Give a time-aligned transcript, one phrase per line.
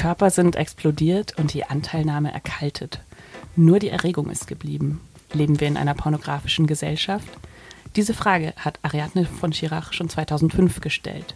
[0.00, 3.00] Körper sind explodiert und die Anteilnahme erkaltet.
[3.54, 5.02] Nur die Erregung ist geblieben.
[5.34, 7.28] Leben wir in einer pornografischen Gesellschaft?
[7.96, 11.34] Diese Frage hat Ariadne von Schirach schon 2005 gestellt.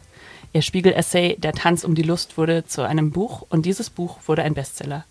[0.55, 4.45] Ihr Spiegel-Essay Der Tanz um die Lust wurde zu einem Buch und dieses Buch wurde
[4.45, 5.05] ein Bestseller.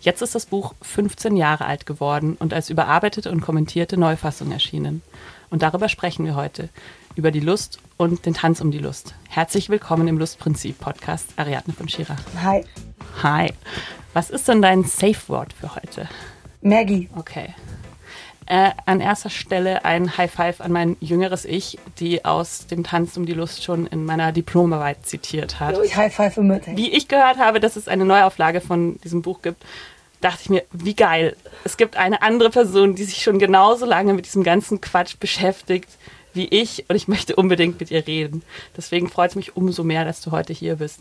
[0.00, 5.02] Jetzt ist das Buch 15 Jahre alt geworden und als überarbeitete und kommentierte Neufassung erschienen.
[5.50, 6.68] Und darüber sprechen wir heute.
[7.14, 9.14] Über die Lust und den Tanz um die Lust.
[9.28, 12.22] Herzlich willkommen im Lustprinzip-Podcast, Ariadne von Schirach.
[12.42, 12.64] Hi.
[13.22, 13.52] Hi.
[14.14, 16.08] Was ist denn dein Safe-Wort für heute?
[16.62, 17.10] Maggie.
[17.14, 17.54] Okay.
[18.46, 23.16] Äh, an erster Stelle ein High Five an mein jüngeres Ich, die aus dem Tanz
[23.18, 25.76] um die Lust schon in meiner Diplomarbeit zitiert hat.
[25.76, 26.74] High Five für Mütter.
[26.76, 29.62] Wie ich gehört habe, dass es eine Neuauflage von diesem Buch gibt,
[30.22, 31.36] dachte ich mir, wie geil.
[31.64, 35.90] Es gibt eine andere Person, die sich schon genauso lange mit diesem ganzen Quatsch beschäftigt
[36.34, 38.42] wie ich und ich möchte unbedingt mit ihr reden.
[38.76, 41.00] Deswegen freut es mich umso mehr, dass du heute hier bist.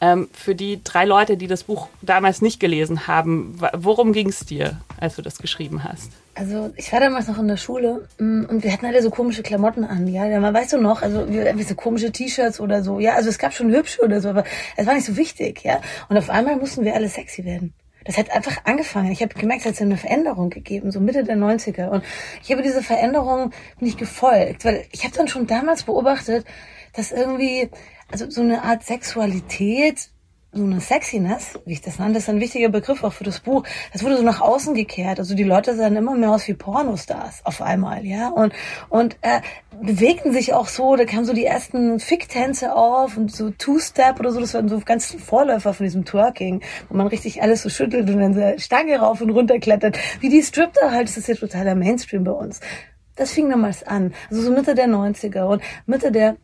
[0.00, 4.40] Ähm, für die drei Leute, die das Buch damals nicht gelesen haben, worum ging es
[4.40, 6.10] dir, als du das geschrieben hast?
[6.34, 9.42] Also ich war damals noch in der Schule mm, und wir hatten alle so komische
[9.42, 10.38] Klamotten an, ja.
[10.38, 13.14] Man weißt du noch, also wie so komische T-Shirts oder so, ja.
[13.14, 14.44] Also es gab schon hübsche oder so, aber
[14.76, 15.80] es war nicht so wichtig, ja.
[16.10, 17.72] Und auf einmal mussten wir alle sexy werden.
[18.06, 19.10] Das hat einfach angefangen.
[19.10, 21.88] Ich habe gemerkt, es hat eine Veränderung gegeben, so Mitte der 90er.
[21.88, 22.04] Und
[22.42, 26.46] ich habe diese Veränderung nicht gefolgt, weil ich habe dann schon damals beobachtet,
[26.92, 27.68] dass irgendwie,
[28.10, 30.10] also so eine Art Sexualität
[30.56, 33.64] so eine Sexiness, wie ich das nannte, ist ein wichtiger Begriff auch für das Buch.
[33.92, 35.18] Das wurde so nach außen gekehrt.
[35.18, 38.28] Also die Leute sahen immer mehr aus wie Pornostars auf einmal, ja.
[38.28, 38.52] Und,
[38.88, 39.40] und äh,
[39.80, 44.32] bewegten sich auch so, da kamen so die ersten Ficktänze auf und so Two-Step oder
[44.32, 48.08] so, das waren so ganz Vorläufer von diesem Twerking, wo man richtig alles so schüttelt
[48.08, 49.98] und dann so Stange rauf und runter klettert.
[50.20, 52.60] Wie die Stripter halt, das ist ja totaler Mainstream bei uns.
[53.16, 54.14] Das fing damals an.
[54.30, 56.36] Also so Mitte der 90er und Mitte der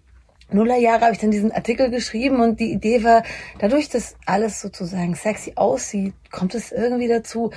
[0.55, 3.23] Nullerjahre habe ich dann diesen Artikel geschrieben und die Idee war,
[3.59, 7.51] dadurch, dass alles sozusagen sexy aussieht, kommt es irgendwie dazu,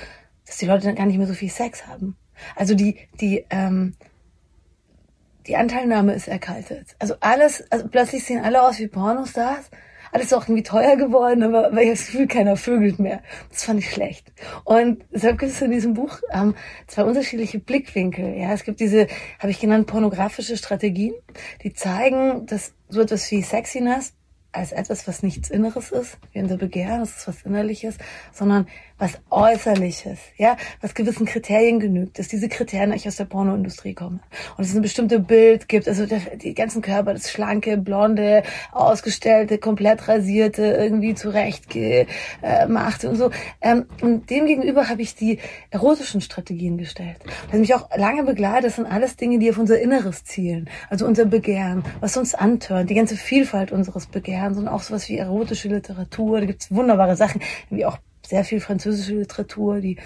[0.46, 2.16] dass die Leute dann gar nicht mehr so viel Sex haben.
[2.54, 3.94] Also die, die, ähm,
[5.46, 6.96] die Anteilnahme ist erkaltet.
[6.98, 9.70] Also alles, also plötzlich sehen alle aus wie Pornostars
[10.12, 13.22] alles auch irgendwie teuer geworden, aber weil ich das Gefühl, keiner vögelt mehr.
[13.50, 14.32] Das fand ich schlecht.
[14.64, 16.54] Und deshalb gibt es in diesem Buch ähm,
[16.86, 18.36] zwei unterschiedliche Blickwinkel.
[18.36, 19.06] Ja, es gibt diese,
[19.38, 21.14] habe ich genannt, pornografische Strategien,
[21.62, 24.15] die zeigen, dass so etwas wie Sexiness
[24.56, 27.96] als etwas, was nichts Inneres ist, wie unser Begehren, das ist was Innerliches,
[28.32, 28.66] sondern
[28.98, 34.20] was Äußerliches, ja, was gewissen Kriterien genügt, dass diese Kriterien eigentlich aus der Pornoindustrie kommen.
[34.56, 40.08] Und es ein bestimmtes Bild gibt, also die ganzen Körper, das schlanke, blonde, ausgestellte, komplett
[40.08, 43.30] rasierte, irgendwie zurecht gemachte und so.
[43.60, 45.40] Ähm, und dem gegenüber habe ich die
[45.70, 47.18] erotischen Strategien gestellt.
[47.50, 51.06] Das mich auch lange begleitet, das sind alles Dinge, die auf unser Inneres zielen, also
[51.06, 55.68] unser Begehren, was uns antört, die ganze Vielfalt unseres Begehrens und auch sowas wie erotische
[55.68, 57.40] Literatur, da gibt's wunderbare Sachen,
[57.70, 59.98] wie auch sehr viel französische Literatur, die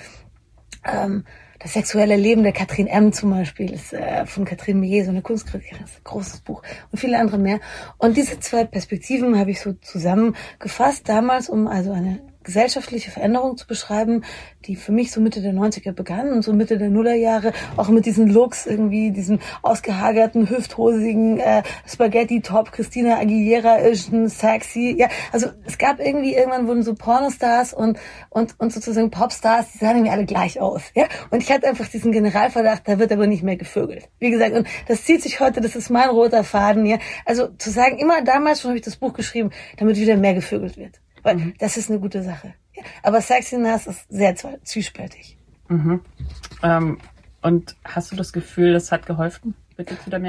[0.85, 1.25] ähm,
[1.59, 3.13] das sexuelle Leben der Catherine M.
[3.13, 6.99] zum Beispiel ist äh, von Catherine Millet, so eine Kunstkritikerin, ist ein großes Buch und
[6.99, 7.61] viele andere mehr.
[7.99, 13.67] Und diese zwei Perspektiven habe ich so zusammengefasst damals, um also eine gesellschaftliche Veränderung zu
[13.67, 14.25] beschreiben,
[14.67, 18.07] die für mich so Mitte der 90er begann und so Mitte der Nullerjahre auch mit
[18.07, 24.95] diesen Looks irgendwie, diesen ausgehagerten, hüfthosigen äh, Spaghetti-Top, Christina Aguilera ist sexy.
[24.99, 27.99] Ja, also es gab irgendwie, irgendwann wurden so Pornostars und,
[28.31, 30.83] und, und sozusagen Popstars, die sahen irgendwie alle gleich aus.
[30.95, 34.09] Ja, und ich hatte einfach diesen Generalverdacht, da wird aber nicht mehr gevögelt.
[34.19, 36.87] Wie gesagt, und das zieht sich heute, das ist mein roter Faden.
[36.87, 40.35] Ja, also zu sagen, immer damals schon habe ich das Buch geschrieben, damit wieder mehr
[40.35, 41.01] gevögelt wird.
[41.59, 42.55] Das ist eine gute Sache.
[43.03, 45.37] Aber Sexiness ist sehr zwiespältig.
[45.69, 46.01] Mhm.
[46.63, 46.99] Ähm,
[47.43, 49.55] und hast du das Gefühl, das hat geholfen?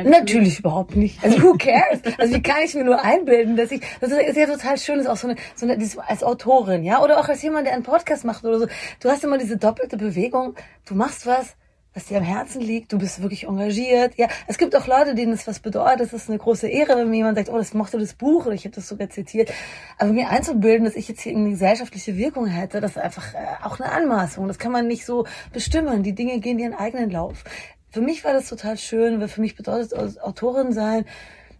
[0.09, 1.22] Natürlich überhaupt nicht.
[1.24, 2.00] Also who cares?
[2.18, 5.07] Also wie kann ich mir nur einbilden, dass ich, das ist ja total schön, ist
[5.07, 8.24] auch so eine, so eine, als Autorin, ja, oder auch als jemand, der einen Podcast
[8.24, 8.68] macht oder so.
[9.01, 10.56] Du hast immer diese doppelte Bewegung.
[10.85, 11.57] Du machst was,
[11.94, 14.13] was dir am Herzen liegt, du bist wirklich engagiert.
[14.16, 16.07] Ja, es gibt auch Leute, denen es was bedeutet.
[16.07, 18.56] Es ist eine große Ehre, wenn mir jemand sagt, oh, das mochte das Buch oder
[18.56, 19.52] ich habe das sogar zitiert.
[19.97, 23.38] Aber mir einzubilden, dass ich jetzt hier eine gesellschaftliche Wirkung hätte, das ist einfach äh,
[23.63, 24.48] auch eine Anmaßung.
[24.48, 26.01] Das kann man nicht so bestimmen.
[26.01, 27.44] Die Dinge gehen ihren eigenen Lauf.
[27.89, 31.04] Für mich war das total schön, weil für mich bedeutet Autorin sein,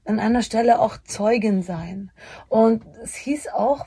[0.06, 2.10] an einer Stelle auch Zeugin sein.
[2.48, 3.86] Und es hieß auch,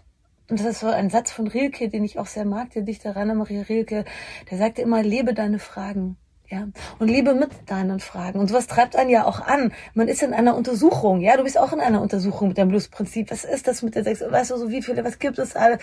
[0.51, 3.17] und das ist so ein Satz von Rilke, den ich auch sehr mag, der Dichter
[3.17, 4.05] Rainer Maria Rilke,
[4.51, 6.19] der sagte immer, lebe deine Fragen.
[6.51, 6.69] Ja,
[6.99, 8.39] und lebe mit deinen Fragen.
[8.39, 9.73] Und sowas treibt einen ja auch an.
[9.95, 13.31] Man ist in einer Untersuchung, ja, du bist auch in einer Untersuchung mit deinem Lustprinzip.
[13.31, 14.21] Was ist das mit der Sex?
[14.21, 15.79] Weißt du, so wie viele, was gibt es alles?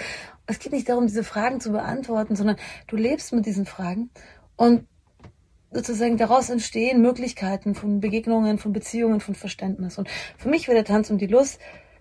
[0.46, 4.12] Es geht nicht darum, diese Fragen zu beantworten, sondern du lebst mit diesen Fragen
[4.56, 4.86] und
[5.72, 9.98] sozusagen daraus entstehen Möglichkeiten von Begegnungen, von Beziehungen, von Verständnis.
[9.98, 11.60] Und für mich wäre der Tanz um die Lust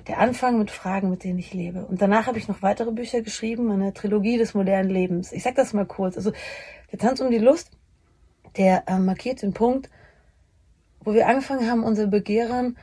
[0.09, 1.85] Der Anfang mit Fragen, mit denen ich lebe.
[1.85, 5.31] Und danach habe ich noch weitere Bücher geschrieben, eine Trilogie des modernen Lebens.
[5.33, 6.17] Ich sag das mal kurz.
[6.17, 6.33] Also
[6.91, 7.71] der Tanz um die Lust,
[8.57, 9.91] der äh, markiert den Punkt,
[11.01, 12.77] wo wir angefangen haben, unser Begehren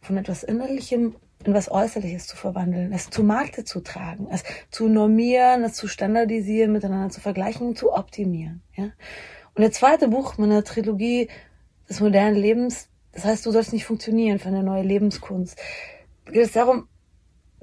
[0.00, 4.88] von etwas Innerlichem in was Äußerliches zu verwandeln, es zu Markte zu tragen, es zu
[4.88, 8.62] normieren, es zu standardisieren, miteinander zu vergleichen zu optimieren.
[8.74, 8.84] Ja?
[8.84, 11.28] Und der zweite Buch meiner Trilogie
[11.88, 15.58] des modernen Lebens, das heißt, du sollst nicht funktionieren für eine neue Lebenskunst.
[16.26, 16.88] Geht es darum,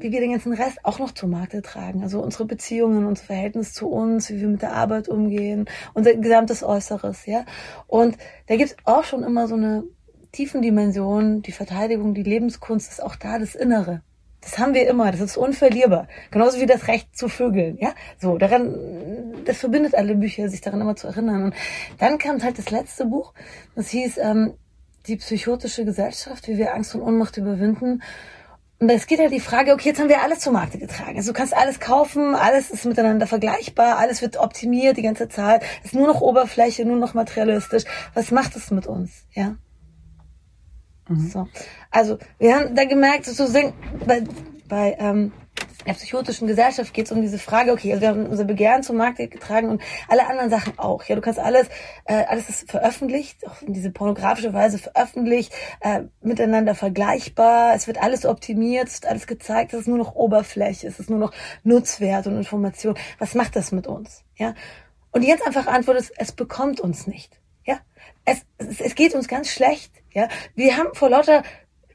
[0.01, 2.03] wie wir den ganzen Rest auch noch zu Markte tragen.
[2.03, 6.63] Also unsere Beziehungen, unser Verhältnis zu uns, wie wir mit der Arbeit umgehen, unser gesamtes
[6.63, 7.45] Äußeres, ja.
[7.87, 8.17] Und
[8.47, 9.83] da gibt es auch schon immer so eine
[10.31, 14.01] tiefen Dimension, die Verteidigung, die Lebenskunst ist auch da das Innere.
[14.41, 16.07] Das haben wir immer, das ist unverlierbar.
[16.31, 17.93] Genauso wie das Recht zu Vögeln, ja?
[18.19, 18.75] So, daran,
[19.45, 21.43] das verbindet alle Bücher, sich daran immer zu erinnern.
[21.43, 21.55] Und
[21.99, 23.33] dann kam halt das letzte Buch,
[23.75, 24.53] das hieß ähm,
[25.07, 28.03] Die psychotische Gesellschaft, wie wir Angst und Ohnmacht überwinden.
[28.81, 31.15] Und es geht halt die Frage, okay, jetzt haben wir alles zur Markte getragen.
[31.15, 35.61] Also du kannst alles kaufen, alles ist miteinander vergleichbar, alles wird optimiert die ganze Zeit,
[35.83, 37.83] ist nur noch Oberfläche, nur noch materialistisch.
[38.15, 39.55] Was macht es mit uns, ja?
[41.07, 41.29] Mhm.
[41.29, 41.47] So.
[41.91, 43.73] Also, wir haben da gemerkt, sozusagen,
[44.07, 44.23] bei,
[44.67, 45.31] bei ähm,
[45.85, 48.97] der psychotischen Gesellschaft geht es um diese Frage, okay, also wir haben unser Begehren zum
[48.97, 51.03] Markt getragen und alle anderen Sachen auch.
[51.05, 51.67] Ja, du kannst alles,
[52.05, 58.25] äh, alles ist veröffentlicht, auf diese pornografische Weise veröffentlicht, äh, miteinander vergleichbar, es wird alles
[58.25, 61.33] optimiert, es wird alles gezeigt, es ist nur noch Oberfläche, es ist nur noch
[61.63, 62.95] Nutzwert und Information.
[63.19, 64.23] Was macht das mit uns?
[64.35, 64.53] Ja?
[65.11, 67.39] Und die ganz einfache Antwort ist, es bekommt uns nicht.
[67.65, 67.79] Ja?
[68.25, 71.43] Es, es, es geht uns ganz schlecht ja, wir haben vor lauter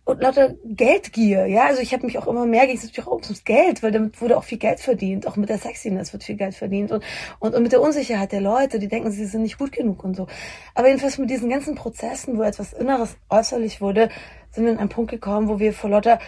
[0.06, 3.20] und lauter Geldgier, ja, also ich habe mich auch immer mehr ging es natürlich auch
[3.20, 6.36] ums Geld, weil damit wurde auch viel Geld verdient, auch mit der Sexiness wird viel
[6.36, 7.02] Geld verdient und,
[7.40, 10.14] und, und mit der Unsicherheit der Leute, die denken, sie sind nicht gut genug und
[10.14, 10.28] so.
[10.76, 14.08] Aber jedenfalls mit diesen ganzen Prozessen, wo etwas Inneres äußerlich wurde,
[14.52, 16.20] sind wir an einen Punkt gekommen, wo wir vor lauter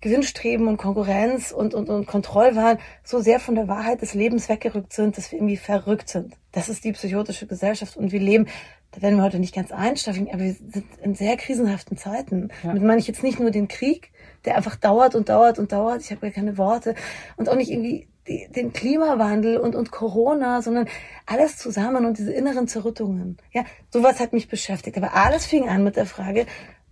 [0.00, 4.92] Gewinnstreben und Konkurrenz und, und, und Kontrollwahn so sehr von der Wahrheit des Lebens weggerückt
[4.92, 6.36] sind, dass wir irgendwie verrückt sind.
[6.52, 8.46] Das ist die psychotische Gesellschaft und wir leben
[8.94, 12.50] da werden wir heute nicht ganz einsteigen, aber wir sind in sehr krisenhaften Zeiten.
[12.62, 12.68] Ja.
[12.68, 14.12] Damit meine ich jetzt nicht nur den Krieg,
[14.44, 16.02] der einfach dauert und dauert und dauert.
[16.02, 16.94] Ich habe ja keine Worte.
[17.36, 20.88] Und auch nicht irgendwie die, den Klimawandel und, und Corona, sondern
[21.26, 23.36] alles zusammen und diese inneren Zerrüttungen.
[23.52, 24.96] Ja, sowas hat mich beschäftigt.
[24.96, 26.46] Aber alles fing an mit der Frage,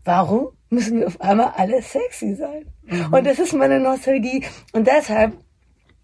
[0.05, 2.67] warum müssen wir auf einmal alle sexy sein?
[2.85, 3.13] Mhm.
[3.13, 4.45] Und das ist meine Nostalgie.
[4.73, 5.35] Und deshalb,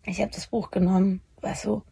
[0.05, 1.83] ich habe das Buch genommen, weißt du,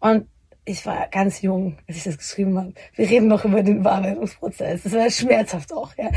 [0.00, 0.26] und
[0.64, 2.72] ich war ganz jung, als ich das geschrieben habe.
[2.94, 4.82] Wir reden noch über den Bearbeitungsprozess.
[4.84, 6.10] Das war schmerzhaft auch, ja.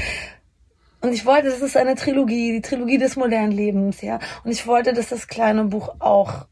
[1.01, 4.19] Und ich wollte, das ist eine Trilogie, die Trilogie des modernen Lebens, ja.
[4.43, 6.45] Und ich wollte, dass das kleine Buch auch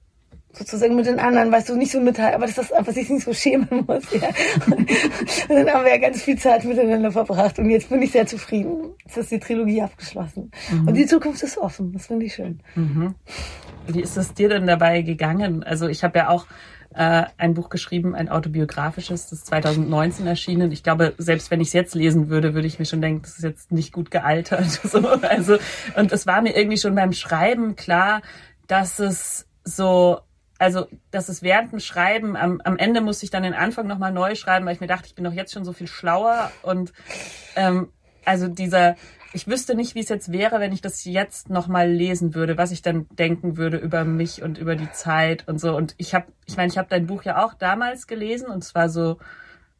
[0.51, 3.25] sozusagen mit den anderen, weißt du, nicht so mitteilen, aber dass das einfach sich nicht
[3.25, 4.29] so schämen muss, ja.
[4.67, 4.89] Und
[5.49, 8.93] dann haben wir ja ganz viel Zeit miteinander verbracht und jetzt bin ich sehr zufrieden.
[9.03, 10.51] Jetzt ist die Trilogie abgeschlossen.
[10.71, 10.87] Mhm.
[10.87, 11.91] Und die Zukunft ist offen.
[11.93, 12.59] Das finde ich schön.
[12.75, 13.15] Mhm.
[13.87, 15.63] Wie ist es dir denn dabei gegangen?
[15.63, 16.45] Also ich habe ja auch
[16.95, 20.71] äh, ein Buch geschrieben, ein autobiografisches, das ist 2019 erschienen.
[20.71, 23.37] Ich glaube, selbst wenn ich es jetzt lesen würde, würde ich mir schon denken, das
[23.37, 24.81] ist jetzt nicht gut gealtert.
[24.83, 25.57] So, also,
[25.95, 28.21] und es war mir irgendwie schon beim Schreiben klar,
[28.67, 30.19] dass es so
[30.59, 34.13] also dass es während dem Schreiben, am, am Ende musste ich dann den Anfang nochmal
[34.13, 36.51] neu schreiben, weil ich mir dachte, ich bin doch jetzt schon so viel schlauer.
[36.61, 36.93] Und
[37.55, 37.89] ähm,
[38.23, 38.95] also dieser,
[39.33, 42.71] ich wüsste nicht, wie es jetzt wäre, wenn ich das jetzt nochmal lesen würde, was
[42.71, 45.75] ich dann denken würde über mich und über die Zeit und so.
[45.75, 48.89] Und ich habe, ich meine, ich habe dein Buch ja auch damals gelesen und zwar
[48.89, 49.17] so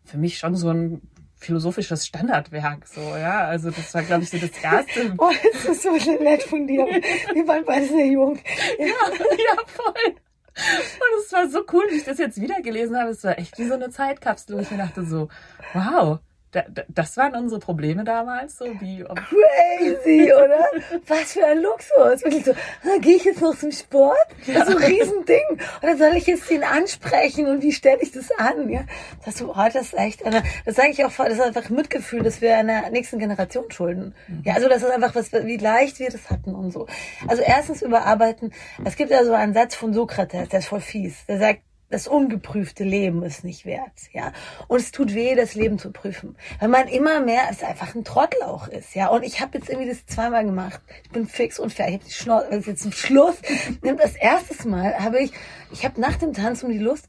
[0.03, 1.01] für mich schon so ein
[1.35, 3.45] philosophisches Standardwerk, so, ja.
[3.45, 5.13] Also das war, glaube ich, so das erste.
[5.17, 6.85] oh, das ist so nett von dir.
[7.33, 8.39] Wir waren beide sehr jung.
[8.79, 10.15] Ja, ja, voll.
[10.55, 13.09] Und es war so cool, wie ich das jetzt wieder gelesen habe.
[13.09, 15.29] Es war echt wie so eine Zeitkapsel, wo ich mir dachte so,
[15.73, 16.19] wow,
[16.53, 19.03] da, das waren unsere Probleme damals, so wie.
[19.03, 20.65] Crazy, oder?
[21.07, 22.23] Was für ein Luxus.
[22.23, 24.15] Wirklich so, ah, gehe ich jetzt noch zum Sport?
[24.45, 25.59] Das ist so ein Riesending.
[25.81, 28.69] Oder soll ich jetzt den ansprechen und wie stelle ich das an?
[28.69, 28.81] Ja,
[29.25, 32.39] das, oh, das ist echt, eine, das sage ich auch, das ist einfach Mitgefühl, dass
[32.39, 34.13] wir einer nächsten Generation schulden.
[34.43, 36.87] Ja, also das ist einfach was, wie leicht wir das hatten und so.
[37.27, 38.53] Also erstens überarbeiten.
[38.85, 41.25] Es gibt ja so einen Satz von Sokrates, der ist voll fies.
[41.25, 41.61] Der sagt,
[41.93, 44.33] das ungeprüfte Leben ist nicht wert, ja.
[44.67, 48.03] Und es tut weh, das Leben zu prüfen, weil man immer mehr als einfach ein
[48.03, 49.09] Trottel auch ist, ja.
[49.09, 50.81] Und ich habe jetzt irgendwie das zweimal gemacht.
[51.03, 51.93] Ich bin fix und fertig.
[51.93, 52.15] Ich habe die
[52.49, 53.35] Schnauze, jetzt zum Schluss.
[53.81, 55.31] Das erste Mal habe ich,
[55.71, 57.07] ich habe nach dem Tanz um die Lust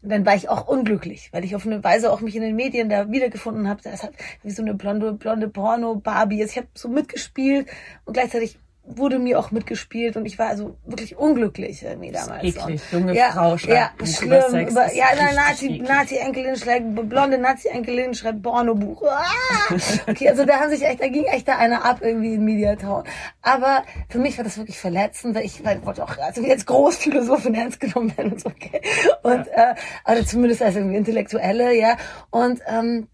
[0.00, 2.88] dann war ich auch unglücklich, weil ich auf eine Weise auch mich in den Medien
[2.88, 3.82] da wiedergefunden habe.
[3.82, 4.12] Das hat
[4.44, 6.42] wie so eine blonde, blonde Porno-Barbie.
[6.42, 7.68] Ich habe so mitgespielt
[8.04, 8.58] und gleichzeitig
[8.96, 12.44] wurde mir auch mitgespielt und ich war also wirklich unglücklich irgendwie damals.
[12.44, 14.32] Eklig, junge ja, Frau schreibt ja, schlimm.
[14.32, 15.06] über Sex, Über, ja,
[15.50, 15.92] richtig Nazi.
[15.92, 19.02] Nazi-Enkelin schreibt, blonde Nazi-Enkelin schreibt Pornobuch.
[19.02, 19.74] Ah!
[20.08, 23.04] Okay, also da haben sich echt, da ging echt da einer ab irgendwie in Mediatown.
[23.42, 27.54] Aber für mich war das wirklich verletzend, weil ich, weil wollte auch, also jetzt Großphilosophin
[27.54, 28.80] ernst genommen werden und so, okay.
[29.22, 31.96] Und, äh, also zumindest als irgendwie Intellektuelle, ja.
[32.30, 33.08] Und, ähm,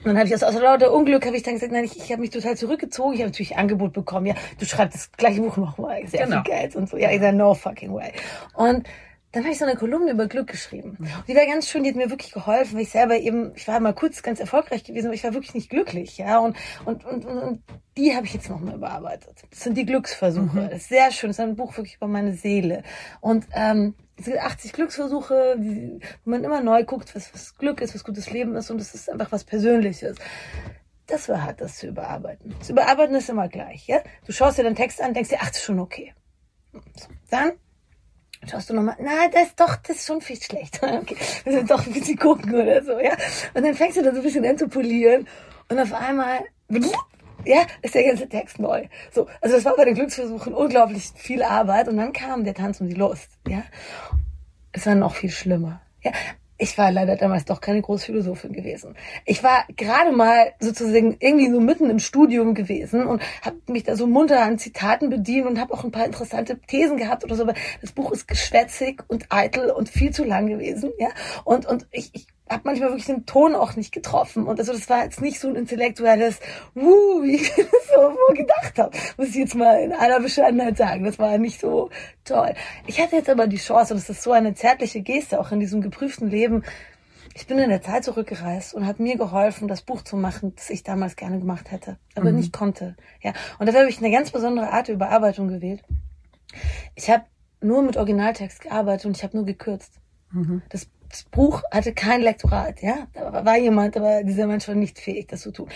[0.00, 2.10] und dann habe ich aus, aus lauter Unglück habe ich dann gesagt, nein, ich, ich
[2.10, 3.14] habe mich total zurückgezogen.
[3.14, 6.42] Ich habe natürlich Angebot bekommen, ja, du schreibst das gleiche Buch nochmal, sehr Genau.
[6.42, 6.96] viel Geld und so.
[6.96, 8.12] Ja, ich sage, no fucking way.
[8.54, 8.88] Und
[9.32, 10.96] dann habe ich so eine Kolumne über Glück geschrieben.
[10.98, 11.08] Mhm.
[11.28, 13.78] Die war ganz schön, die hat mir wirklich geholfen, weil ich selber eben, ich war
[13.78, 16.38] mal kurz ganz erfolgreich gewesen, aber ich war wirklich nicht glücklich, ja.
[16.40, 17.62] Und, und, und, und, und
[17.96, 19.34] die habe ich jetzt nochmal überarbeitet.
[19.50, 20.58] Das sind die Glücksversuche.
[20.62, 20.70] Mhm.
[20.70, 21.30] Das ist sehr schön.
[21.30, 22.82] Das ist ein Buch wirklich über meine Seele.
[23.20, 27.80] Und ähm, es sind 80 Glücksversuche, die, wo man immer neu guckt, was, was Glück
[27.80, 30.18] ist, was gutes Leben ist und es ist einfach was Persönliches.
[31.06, 32.54] Das war hart, das zu überarbeiten.
[32.58, 34.00] Das Überarbeiten ist immer gleich, ja.
[34.26, 36.14] Du schaust dir den Text an, denkst dir, ach, das ist schon okay.
[36.72, 37.08] So.
[37.30, 37.52] Dann
[38.48, 40.98] schaust du nochmal, na, das ist doch, das ist schon viel schlechter.
[41.00, 43.16] Okay, wir sind doch ein bisschen gucken oder so, ja.
[43.54, 45.26] Und dann fängst du da so ein bisschen an zu polieren
[45.70, 46.44] und auf einmal,
[47.44, 48.86] ja, ist der ganze Text neu.
[49.12, 52.80] So, also das war bei den Glücksversuchen unglaublich viel Arbeit und dann kam der Tanz
[52.80, 53.62] um die Lust, ja.
[54.72, 56.12] Es war noch viel schlimmer, ja.
[56.62, 58.94] Ich war leider damals doch keine Großphilosophin gewesen.
[59.24, 63.96] Ich war gerade mal sozusagen irgendwie so mitten im Studium gewesen und habe mich da
[63.96, 67.44] so munter an Zitaten bedient und habe auch ein paar interessante Thesen gehabt oder so.
[67.44, 71.08] Aber das Buch ist geschwätzig und eitel und viel zu lang gewesen, ja.
[71.44, 74.46] Und und ich, ich habe manchmal wirklich den Ton auch nicht getroffen.
[74.46, 76.40] Und also das war jetzt nicht so ein intellektuelles
[76.74, 78.96] Wuh, wie ich das so wohl gedacht habe.
[79.16, 81.04] Muss ich jetzt mal in aller Bescheidenheit sagen.
[81.04, 81.90] Das war nicht so
[82.24, 82.54] toll.
[82.86, 85.60] Ich hatte jetzt aber die Chance, und es ist so eine zärtliche Geste, auch in
[85.60, 86.64] diesem geprüften Leben.
[87.34, 90.68] Ich bin in der Zeit zurückgereist und habe mir geholfen, das Buch zu machen, das
[90.68, 92.96] ich damals gerne gemacht hätte, aber nicht konnte.
[93.22, 95.82] Ja, und dafür habe ich eine ganz besondere Art der Überarbeitung gewählt.
[96.96, 97.24] Ich habe
[97.60, 100.00] nur mit Originaltext gearbeitet und ich habe nur gekürzt.
[100.68, 103.08] Das, das Buch hatte kein Lektorat, ja.
[103.12, 105.68] Da war jemand, aber dieser Mensch war nicht fähig, das zu tun.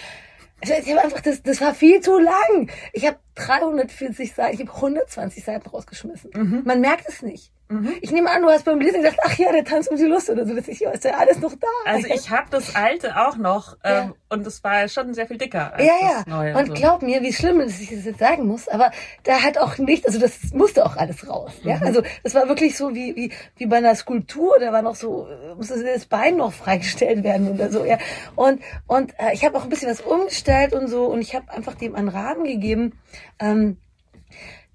[0.63, 2.71] Also ich habe einfach, das, das war viel zu lang.
[2.93, 6.31] Ich habe 340 Seiten, ich habe 120 Seiten rausgeschmissen.
[6.65, 7.53] Man merkt es nicht.
[8.03, 10.29] Ich nehme an, du hast beim Lesen gesagt, ach ja, der Tanz um die Lust
[10.29, 10.55] oder so.
[10.55, 11.67] Das ist ja ja alles noch da.
[11.87, 14.03] Also ich habe das alte auch noch Ja.
[14.03, 16.23] ähm, und es war schon sehr viel dicker als ja, das ja.
[16.27, 16.57] neue.
[16.57, 16.75] Und so.
[16.75, 18.91] glaub mir, wie schlimm ist, dass ich das jetzt sagen muss, aber
[19.23, 21.53] da hat auch nicht, also das musste auch alles raus.
[21.63, 21.83] Ja, Mhm.
[21.87, 25.27] also das war wirklich so wie wie wie bei einer Skulptur, da war noch so
[25.57, 27.85] musste das Bein noch freigestellt werden oder so.
[27.87, 27.99] Ja,
[28.37, 31.51] und und äh, ich habe auch ein bisschen was umgestellt und so und ich habe
[31.51, 32.93] einfach dem einen Rahmen gegeben.
[33.41, 33.79] Ähm,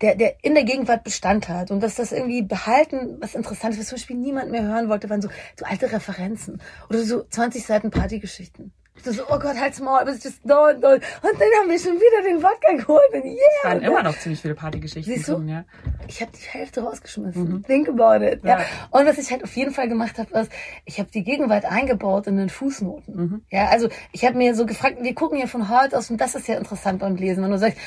[0.02, 3.80] der, der in der Gegenwart Bestand hat und dass das irgendwie behalten, was interessant ist,
[3.82, 7.66] was zum Beispiel niemand mehr hören wollte, waren so, so alte Referenzen oder so 20
[7.66, 8.72] Seiten Partygeschichten.
[9.04, 10.90] So, so, oh Gott, halt's Maul, aber es ist just no, no.
[10.90, 13.36] Und dann haben wir schon wieder den Wodka geholt und yeah.
[13.38, 15.36] Es waren Und immer noch ziemlich viele Partygeschichten Siehst du?
[15.36, 15.66] drin, ja.
[16.08, 17.64] ich habe die Hälfte rausgeschmissen.
[17.64, 18.44] Think about it.
[18.44, 18.60] Ja.
[18.60, 18.66] Ja.
[18.92, 20.52] Und was ich halt auf jeden Fall gemacht habe, ist,
[20.86, 23.46] ich habe die Gegenwart eingebaut in den Fußnoten.
[23.50, 26.36] Ja, also ich habe mir so gefragt, wir gucken ja von heute aus und das
[26.36, 27.78] ist ja interessant beim Lesen, wenn du sagst,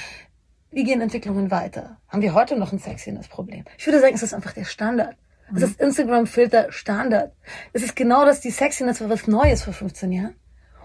[0.72, 1.98] wie gehen Entwicklungen weiter?
[2.08, 3.64] Haben wir heute noch ein Sexiness Problem?
[3.78, 5.16] Ich würde sagen, es ist einfach der Standard.
[5.54, 7.32] Es ist Instagram-Filter Standard.
[7.74, 10.34] Es ist genau das, die Sexiness war was Neues vor 15 Jahren.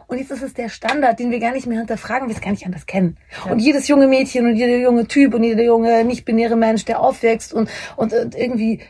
[0.08, 2.52] Und jetzt ist es der Standard, den wir gar nicht mehr hinterfragen, wir es gar
[2.52, 3.18] nicht anders kennen.
[3.50, 7.54] Und jedes junge Mädchen und jeder junge Typ und jeder junge nicht-binäre Mensch, der aufwächst
[7.54, 8.82] und, und, und irgendwie,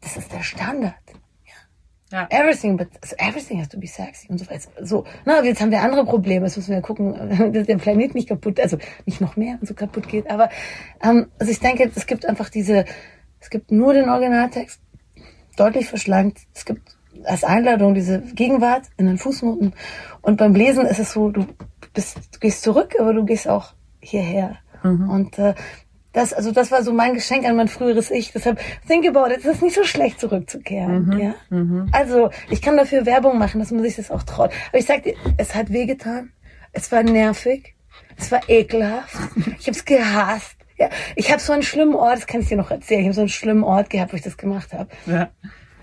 [0.00, 0.94] das ist der Standard.
[2.12, 2.28] Ja.
[2.30, 4.68] Everything, but everything has to be sexy und so weiter.
[4.82, 6.46] So, na, jetzt haben wir andere Probleme.
[6.46, 9.74] Jetzt müssen wir gucken, dass der Planet nicht kaputt, also nicht noch mehr und so
[9.74, 10.30] kaputt geht.
[10.30, 10.48] Aber
[11.02, 12.84] ähm, also ich denke, es gibt einfach diese,
[13.40, 14.80] es gibt nur den Originaltext,
[15.56, 16.38] deutlich verschlankt.
[16.54, 19.74] Es gibt als Einladung diese Gegenwart in den Fußnoten.
[20.22, 21.46] Und beim Lesen ist es so, du
[21.92, 24.58] bist, du gehst zurück, aber du gehst auch hierher.
[24.82, 25.54] Und äh,
[26.16, 28.32] das, also das war so mein Geschenk an mein früheres Ich.
[28.32, 28.58] Deshalb
[28.88, 29.40] think about it.
[29.40, 31.18] Es ist nicht so schlecht zurückzukehren.
[31.18, 31.34] Ja.
[31.92, 34.50] Also ich kann dafür Werbung machen, dass man sich das auch traut.
[34.70, 36.32] Aber ich sag dir, es hat wehgetan.
[36.72, 37.74] Es war nervig.
[38.16, 39.14] Es war ekelhaft.
[39.58, 40.56] Ich habe es gehasst.
[40.78, 43.00] Ja, ich habe so einen schlimmen Ort, das kann ich dir noch erzählen.
[43.00, 44.88] Ich habe so einen schlimmen Ort gehabt, wo ich das gemacht habe.
[45.04, 45.28] Ja.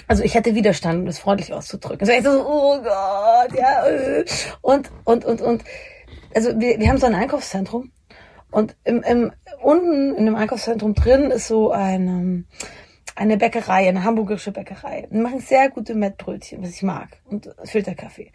[0.07, 2.01] Also ich hatte Widerstand, um das freundlich auszudrücken.
[2.01, 3.83] Also ich so, oh Gott, ja.
[4.61, 5.63] Und, und, und, und,
[6.33, 7.91] also wir, wir haben so ein Einkaufszentrum
[8.53, 9.31] und im, im,
[9.61, 12.43] unten in dem Einkaufszentrum drin ist so eine,
[13.15, 15.07] eine Bäckerei, eine hamburgische Bäckerei.
[15.11, 18.31] Die machen sehr gute Mettbrötchen, was ich mag und Filterkaffee.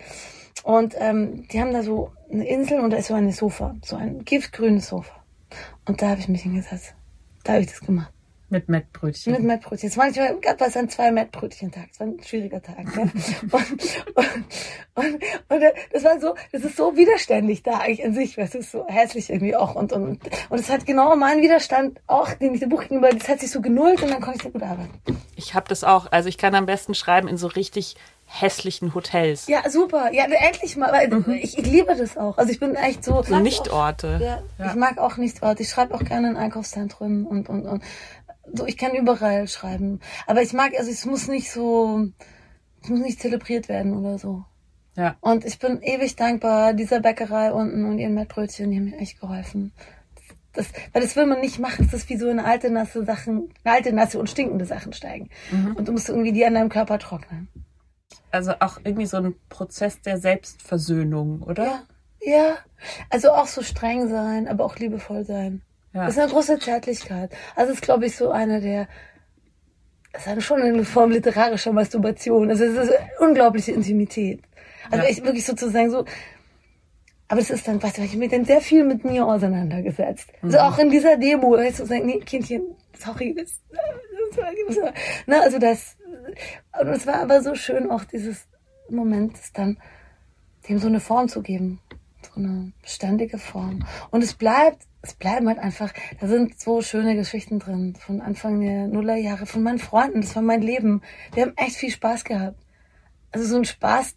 [0.65, 3.97] Und ähm, die haben da so eine Insel und da ist so ein Sofa, so
[3.97, 5.15] ein giftgrünes Sofa.
[5.87, 6.95] Und da habe ich mich hingesetzt.
[7.45, 8.13] Da habe ich das gemacht.
[8.50, 9.33] Mit Mettbrötchen.
[9.35, 9.88] Mit Mettbrötchen.
[9.90, 11.88] Jetzt manchmal gab es an zwei Mettbrötchen-Tag.
[11.93, 12.78] Es war ein schwieriger Tag.
[12.97, 13.02] Ja?
[13.02, 13.12] und,
[14.14, 14.26] und,
[14.95, 15.62] und, und,
[15.93, 18.87] das war so, das ist so widerständig da eigentlich in sich, weil es ist so
[18.88, 19.75] hässlich irgendwie auch.
[19.75, 23.28] Und, und, und es hat genau meinen Widerstand auch, den ich dem Buch gegenüber, das
[23.28, 24.99] hat sich so genullt und dann konnte ich sehr gut arbeiten.
[25.37, 26.11] Ich habe das auch.
[26.11, 27.97] Also ich kann am besten schreiben in so richtig
[28.28, 29.47] hässlichen Hotels.
[29.49, 30.12] Ja, super.
[30.12, 30.93] Ja, endlich mal.
[30.93, 31.33] Weil mhm.
[31.43, 32.37] ich, ich, liebe das auch.
[32.37, 33.23] Also ich bin echt so.
[33.23, 34.21] So Nichtorte.
[34.23, 35.62] Ja, ja, Ich mag auch Nichtorte.
[35.62, 37.83] Ich schreibe auch gerne in Einkaufszentren und, und, und
[38.52, 40.00] so, ich kann überall schreiben.
[40.26, 42.09] Aber ich mag, also es muss nicht so,
[42.83, 44.45] es muss nicht zelebriert werden oder so.
[44.97, 45.17] Ja.
[45.21, 49.21] Und ich bin ewig dankbar dieser Bäckerei unten und ihren Mettbrötchen, die haben mir echt
[49.21, 49.73] geholfen.
[50.52, 51.88] Das, weil das will man nicht machen.
[51.90, 55.31] Das ist wie so eine alte, nasse Sachen, alte, nasse und stinkende Sachen steigen.
[55.52, 55.76] Mhm.
[55.76, 57.49] Und du musst irgendwie die an deinem Körper trocknen.
[58.33, 61.64] Also auch irgendwie so ein Prozess der Selbstversöhnung, oder?
[61.64, 61.83] Ja.
[62.21, 62.57] Ja.
[63.11, 65.62] Also auch so streng sein, aber auch liebevoll sein.
[65.92, 66.04] Ja.
[66.04, 67.33] Das ist eine große Zärtlichkeit.
[67.57, 68.88] Also das ist, glaube ich, so eine der,
[70.12, 72.50] das ist schon eine Form literarischer Masturbation.
[72.50, 74.42] Also es ist unglaubliche Intimität.
[74.90, 75.11] Also ja.
[75.11, 76.04] ich wirklich sozusagen so,
[77.28, 80.30] aber das ist dann, weißt du, ich habe mich dann sehr viel mit mir auseinandergesetzt.
[80.40, 80.49] Mhm.
[80.49, 82.62] Also auch in dieser Demo, weißt du, sagen, nee, Kindchen,
[82.99, 84.92] sorry, das, das, das,
[85.26, 85.97] ne, also das,
[86.80, 88.47] und es war aber so schön, auch dieses
[88.88, 89.78] Moment, dann
[90.68, 91.80] dem so eine Form zu geben.
[92.38, 93.85] Eine beständige Form.
[94.11, 98.61] Und es bleibt es bleiben halt einfach, da sind so schöne Geschichten drin von Anfang
[98.61, 101.02] der Nullerjahre, von meinen Freunden, das war mein Leben.
[101.35, 102.59] Wir haben echt viel Spaß gehabt.
[103.30, 104.16] Also so ein Spaß,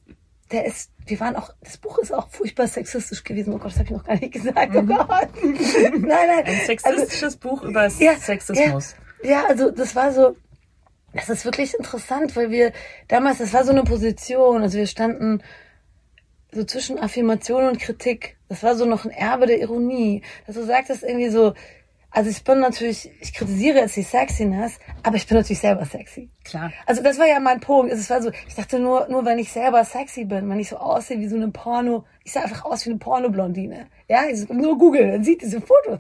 [0.52, 3.54] der ist, wir waren auch, das Buch ist auch furchtbar sexistisch gewesen.
[3.54, 4.76] Oh Gott, das habe ich noch gar nicht gesagt.
[4.76, 4.88] Oh mhm.
[4.88, 5.30] Gott.
[5.44, 6.46] nein, nein.
[6.46, 8.96] Ein sexistisches also, Buch über ja, Sexismus.
[9.24, 10.36] Ja, ja, also das war so,
[11.14, 12.72] das ist wirklich interessant, weil wir
[13.08, 15.42] damals, das war so eine Position, also wir standen
[16.52, 18.38] so zwischen Affirmation und Kritik.
[18.50, 20.22] Das war so noch ein Erbe der Ironie.
[20.46, 21.54] Dass du sagtest irgendwie so,
[22.14, 26.30] also ich bin natürlich, ich kritisiere jetzt die Sexiness, aber ich bin natürlich selber sexy.
[26.44, 26.74] Klar.
[26.86, 27.94] Also das war ja mein Punkt.
[27.94, 30.76] Es war so, ich dachte nur, nur wenn ich selber sexy bin, wenn ich so
[30.76, 33.88] aussehe wie so eine Porno, ich sah einfach aus wie eine Porno-Blondine.
[34.10, 36.00] Ja, ich so, nur Google, dann sieht diese Fotos.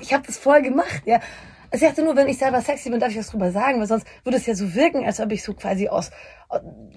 [0.00, 1.20] Ich habe das voll gemacht, ja.
[1.70, 3.86] Also ich dachte nur, wenn ich selber sexy bin, darf ich was drüber sagen, weil
[3.86, 6.10] sonst würde es ja so wirken, als ob ich so quasi aus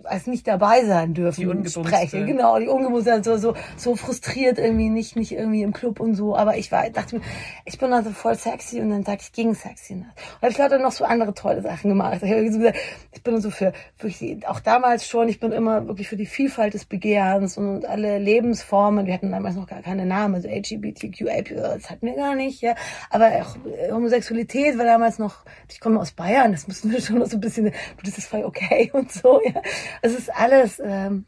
[0.04, 2.26] als nicht dabei sein dürfen die spreche.
[2.26, 6.36] Genau, die ungebumste, so, so, so frustriert irgendwie, nicht, nicht irgendwie im Club und so.
[6.36, 7.22] Aber ich war, dachte mir,
[7.66, 9.94] ich bin also voll sexy und dann sag ich gegen sexy.
[9.94, 10.06] Und
[10.42, 12.22] habe ich lauter noch so andere tolle Sachen gemacht.
[12.22, 12.78] Ich habe so gesagt,
[13.12, 16.74] ich bin so für, wirklich, auch damals schon, ich bin immer wirklich für die Vielfalt
[16.74, 19.06] des Begehrens und alle Lebensformen.
[19.06, 22.76] Wir hatten damals noch gar keine Namen, also LGBTQA, das hatten wir gar nicht, ja.
[23.10, 23.56] Aber auch
[23.92, 27.42] Homosexualität war damals noch, ich komme aus Bayern, das mussten wir schon noch so ein
[27.42, 27.72] bisschen,
[28.04, 29.62] das ist voll okay und so, ja.
[30.02, 31.26] Es ist alles, ähm,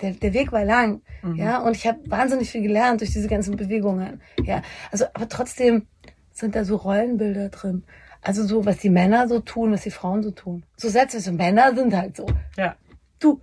[0.00, 1.36] der, der Weg war lang, mhm.
[1.36, 4.62] ja, und ich habe wahnsinnig viel gelernt durch diese ganzen Bewegungen, ja.
[4.90, 5.86] Also, aber trotzdem
[6.32, 7.84] sind da so Rollenbilder drin.
[8.20, 10.64] Also so, was die Männer so tun, was die Frauen so tun.
[10.76, 12.26] So Sätze, so Männer sind halt so.
[12.56, 12.76] Ja.
[13.18, 13.40] Du,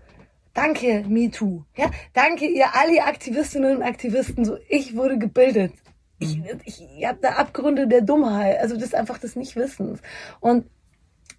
[0.53, 1.63] danke, MeToo.
[1.75, 4.45] Ja, danke ihr alle Aktivistinnen und Aktivisten.
[4.45, 5.73] So, ich wurde gebildet.
[6.19, 6.45] Ich, mhm.
[6.65, 8.59] ich, ich habe da Abgründe der Dummheit.
[8.59, 10.01] Also das ist einfach des Nichtwissens.
[10.39, 10.65] Und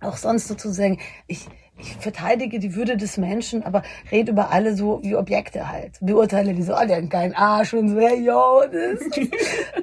[0.00, 3.82] auch sonst sozusagen, ich, ich verteidige die Würde des Menschen, aber
[4.12, 5.98] rede über alle so wie Objekte halt.
[6.00, 9.00] Beurteile die so, oh, der hat keinen Arsch und so, hey, yo, das.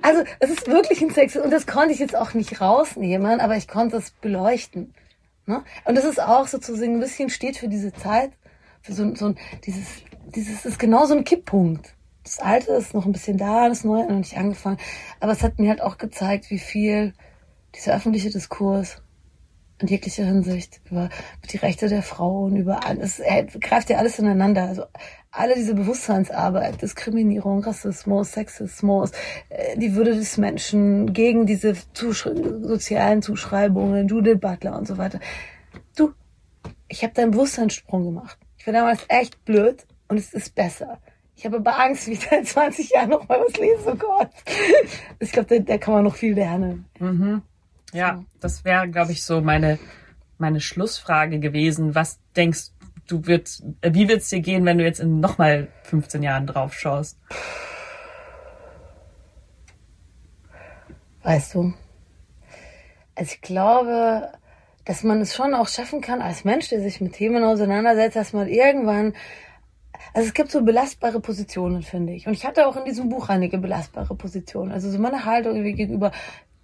[0.01, 3.57] also, es ist wirklich ein Sex und das konnte ich jetzt auch nicht rausnehmen, aber
[3.57, 4.93] ich konnte es beleuchten.
[5.45, 5.63] Ne?
[5.85, 8.31] Und das ist auch sozusagen ein bisschen steht für diese Zeit,
[8.81, 9.87] für so, so ein, dieses,
[10.33, 11.93] dieses ist genau so ein Kipppunkt.
[12.23, 14.77] Das Alte ist noch ein bisschen da, das Neue hat noch nicht angefangen.
[15.19, 17.13] Aber es hat mir halt auch gezeigt, wie viel
[17.75, 19.01] dieser öffentliche Diskurs
[19.81, 21.09] in jeglicher Hinsicht, über
[21.51, 24.63] die Rechte der Frauen, über alles, er greift ja alles ineinander.
[24.63, 24.83] Also
[25.31, 29.11] alle diese Bewusstseinsarbeit, Diskriminierung, Rassismus, Sexismus,
[29.49, 35.19] äh, die Würde des Menschen gegen diese Zusch sozialen Zuschreibungen, Judith Butler und so weiter.
[35.95, 36.13] Du,
[36.87, 38.37] ich habe da einen Bewusstseinssprung gemacht.
[38.57, 40.99] Ich war damals echt blöd und es ist besser.
[41.35, 44.29] Ich habe aber Angst, wie ich in 20 Jahren noch mal was lese, oh Gott.
[45.19, 46.85] Ich glaube, da, da kann man noch viel lernen.
[46.99, 47.41] Mhm.
[47.93, 49.79] Ja, das wäre, glaube ich, so meine,
[50.37, 51.95] meine Schlussfrage gewesen.
[51.95, 52.71] Was denkst
[53.07, 56.73] du, wird, wie wird es dir gehen, wenn du jetzt in nochmal 15 Jahren drauf
[56.73, 57.19] schaust?
[61.23, 61.73] Weißt du,
[63.15, 64.31] also ich glaube,
[64.85, 68.33] dass man es schon auch schaffen kann, als Mensch, der sich mit Themen auseinandersetzt, dass
[68.33, 69.13] man irgendwann
[70.13, 72.27] also es gibt so belastbare Positionen, finde ich.
[72.27, 74.71] Und ich hatte auch in diesem Buch einige belastbare Positionen.
[74.71, 76.11] Also so meine Haltung gegenüber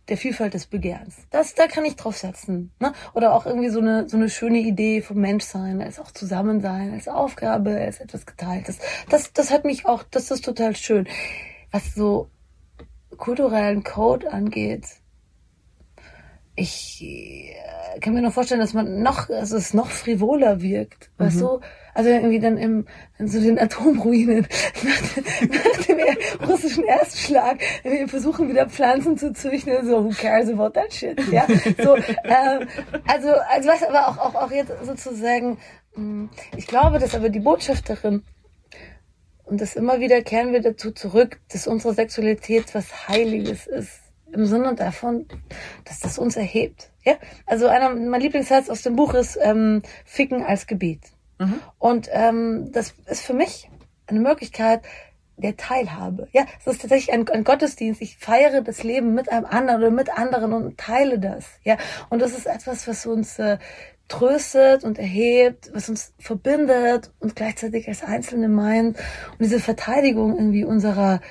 [0.10, 1.16] der Vielfalt des Begehrens.
[1.32, 2.72] Das, da kann ich drauf setzen.
[2.80, 2.94] Ne?
[3.14, 7.08] Oder auch irgendwie so eine, so eine schöne Idee vom Menschsein, als auch Zusammensein, als
[7.08, 8.80] Aufgabe, als etwas Geteiltes.
[9.10, 11.08] Das, das hat mich auch, das ist total schön.
[11.72, 12.30] Was so
[13.18, 14.86] kulturellen Code angeht,
[16.58, 21.10] ich äh, kann mir noch vorstellen, dass man noch, also es noch frivoler wirkt.
[21.18, 21.24] Mhm.
[21.24, 21.62] Weißt du?
[21.94, 22.86] Also irgendwie dann im,
[23.18, 24.48] in so den Atomruinen
[24.84, 30.72] nach, nach dem russischen Erstschlag, wir versuchen wieder Pflanzen zu züchten, so who cares about
[30.72, 31.46] that shit, ja?
[31.48, 32.68] So, ähm,
[33.08, 35.58] also, also was aber auch, auch, auch jetzt sozusagen,
[35.94, 38.24] hm, ich glaube, dass aber die Botschafterin
[39.46, 44.46] und das immer wieder kehren wir dazu zurück, dass unsere Sexualität was Heiliges ist im
[44.46, 45.26] Sinne davon,
[45.86, 46.92] dass das uns erhebt.
[47.04, 51.02] Ja, also einer mein Lieblingssatz aus dem Buch ist ähm, Ficken als Gebet.
[51.40, 51.60] Mhm.
[51.80, 53.70] Und ähm, das ist für mich
[54.08, 54.82] eine Möglichkeit
[55.38, 56.28] der Teilhabe.
[56.32, 58.02] Ja, es ist tatsächlich ein, ein Gottesdienst.
[58.02, 61.46] Ich feiere das Leben mit einem anderen oder mit anderen und teile das.
[61.64, 61.78] Ja,
[62.10, 63.58] und das ist etwas, was uns äh,
[64.08, 68.98] tröstet und erhebt, was uns verbindet und gleichzeitig als Einzelne meint.
[68.98, 71.22] Und diese Verteidigung irgendwie unserer,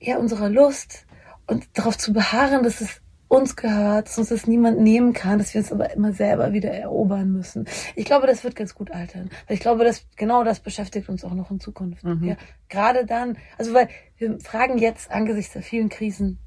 [0.00, 1.04] ja, unserer Lust,
[1.46, 3.00] und darauf zu beharren, dass es
[3.32, 6.70] uns gehört, dass uns das niemand nehmen kann, dass wir uns aber immer selber wieder
[6.70, 7.66] erobern müssen.
[7.96, 9.30] Ich glaube, das wird ganz gut altern.
[9.46, 12.04] Weil ich glaube, dass genau das beschäftigt uns auch noch in Zukunft.
[12.04, 12.24] Mhm.
[12.24, 12.36] Ja,
[12.68, 16.38] gerade dann, also weil wir fragen jetzt angesichts der vielen Krisen.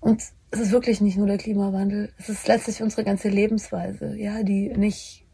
[0.00, 4.42] Und es ist wirklich nicht nur der Klimawandel, es ist letztlich unsere ganze Lebensweise, ja,
[4.42, 5.24] die nicht,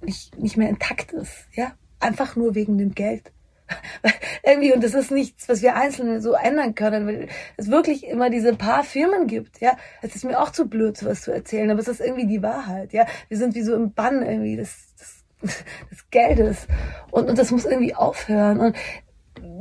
[0.00, 1.72] nicht, nicht mehr intakt ist, ja.
[2.00, 3.30] Einfach nur wegen dem Geld.
[4.42, 8.30] irgendwie, und das ist nichts, was wir einzeln so ändern können, weil es wirklich immer
[8.30, 9.76] diese paar Firmen gibt, ja.
[10.02, 12.92] Es ist mir auch zu blöd, sowas zu erzählen, aber es ist irgendwie die Wahrheit,
[12.92, 13.06] ja.
[13.28, 15.24] Wir sind wie so im Bann irgendwie des, des,
[15.90, 16.66] des Geldes.
[17.10, 18.60] Und, und das muss irgendwie aufhören.
[18.60, 18.76] Und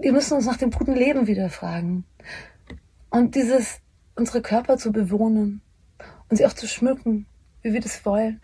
[0.02, 2.06] wir müssen uns nach dem guten Leben wieder fragen.
[3.10, 3.80] Und dieses,
[4.16, 5.62] unsere Körper zu bewohnen
[6.30, 7.26] und sie auch zu schmücken,
[7.62, 8.42] wie wir das wollen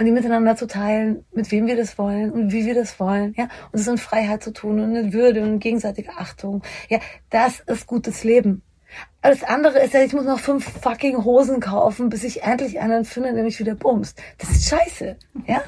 [0.00, 3.34] und die miteinander zu teilen, mit wem wir das wollen und wie wir das wollen,
[3.36, 7.60] ja, und es in Freiheit zu tun und in Würde und gegenseitige Achtung, ja, das
[7.60, 8.62] ist gutes Leben.
[9.20, 13.04] Alles andere ist ja, ich muss noch fünf fucking Hosen kaufen, bis ich endlich einen
[13.04, 14.18] finde, der mich wieder bumst.
[14.38, 15.62] Das ist scheiße, ja.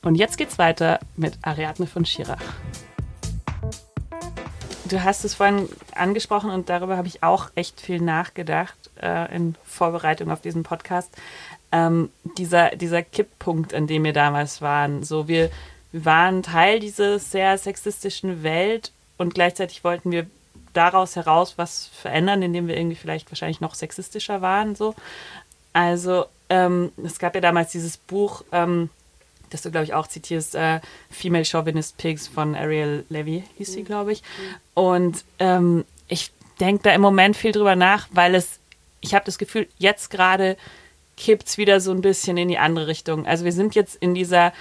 [0.00, 2.40] Und jetzt geht's weiter mit Ariadne von Schirach.
[4.88, 9.54] Du hast es vorhin angesprochen und darüber habe ich auch echt viel nachgedacht äh, in
[9.64, 11.14] Vorbereitung auf diesen Podcast
[11.74, 15.02] ähm, dieser, dieser Kipppunkt, an dem wir damals waren.
[15.02, 15.50] So, wir,
[15.90, 20.26] wir waren Teil dieser sehr sexistischen Welt und gleichzeitig wollten wir
[20.72, 24.76] daraus heraus was verändern, indem wir irgendwie vielleicht wahrscheinlich noch sexistischer waren.
[24.76, 24.94] So.
[25.72, 28.88] Also ähm, es gab ja damals dieses Buch, ähm,
[29.50, 33.82] das du, glaube ich, auch zitierst, äh, Female Chauvinist Pigs von Ariel Levy, hieß sie,
[33.82, 34.22] glaube ich.
[34.74, 38.60] Und ähm, ich denke da im Moment viel drüber nach, weil es,
[39.00, 40.56] ich habe das Gefühl, jetzt gerade
[41.16, 43.26] kippt es wieder so ein bisschen in die andere Richtung.
[43.26, 44.52] Also wir sind jetzt in dieser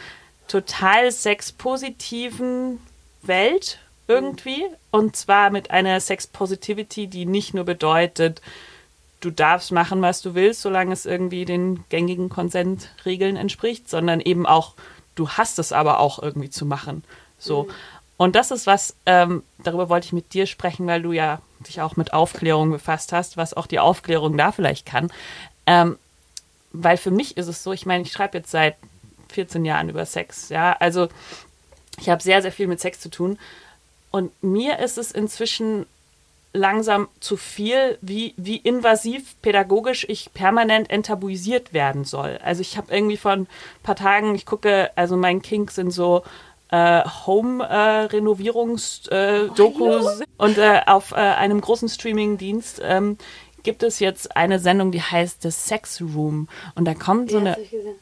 [0.48, 2.80] total sexpositiven
[3.22, 4.64] Welt irgendwie.
[4.92, 8.42] Und zwar mit einer Sex-Positivity, die nicht nur bedeutet,
[9.22, 14.46] du darfst machen, was du willst, solange es irgendwie den gängigen Konsentregeln entspricht, sondern eben
[14.46, 14.74] auch,
[15.16, 17.04] du hast es aber auch irgendwie zu machen.
[17.38, 17.64] So.
[17.64, 17.72] Mhm.
[18.18, 21.82] Und das ist was, ähm, darüber wollte ich mit dir sprechen, weil du ja dich
[21.82, 25.12] auch mit Aufklärung befasst hast, was auch die Aufklärung da vielleicht kann.
[25.66, 25.98] Ähm,
[26.74, 28.76] weil für mich ist es so, ich meine, ich schreibe jetzt seit
[29.30, 31.08] 14 Jahren über Sex, ja, also
[32.00, 33.38] ich habe sehr, sehr viel mit Sex zu tun.
[34.12, 35.86] Und mir ist es inzwischen
[36.54, 42.40] langsam zu viel, wie, wie invasiv pädagogisch ich permanent enttabuisiert werden soll.
[42.44, 43.48] Also ich habe irgendwie vor ein
[43.82, 46.22] paar Tagen, ich gucke, also mein Kink sind so
[46.70, 53.18] äh, Home-Renovierungs-Dokus äh, und äh, auf äh, einem großen Streaming-Dienst ähm,
[53.64, 56.48] gibt es jetzt eine Sendung, die heißt The Sex Room.
[56.76, 57.58] Und da kommt so eine.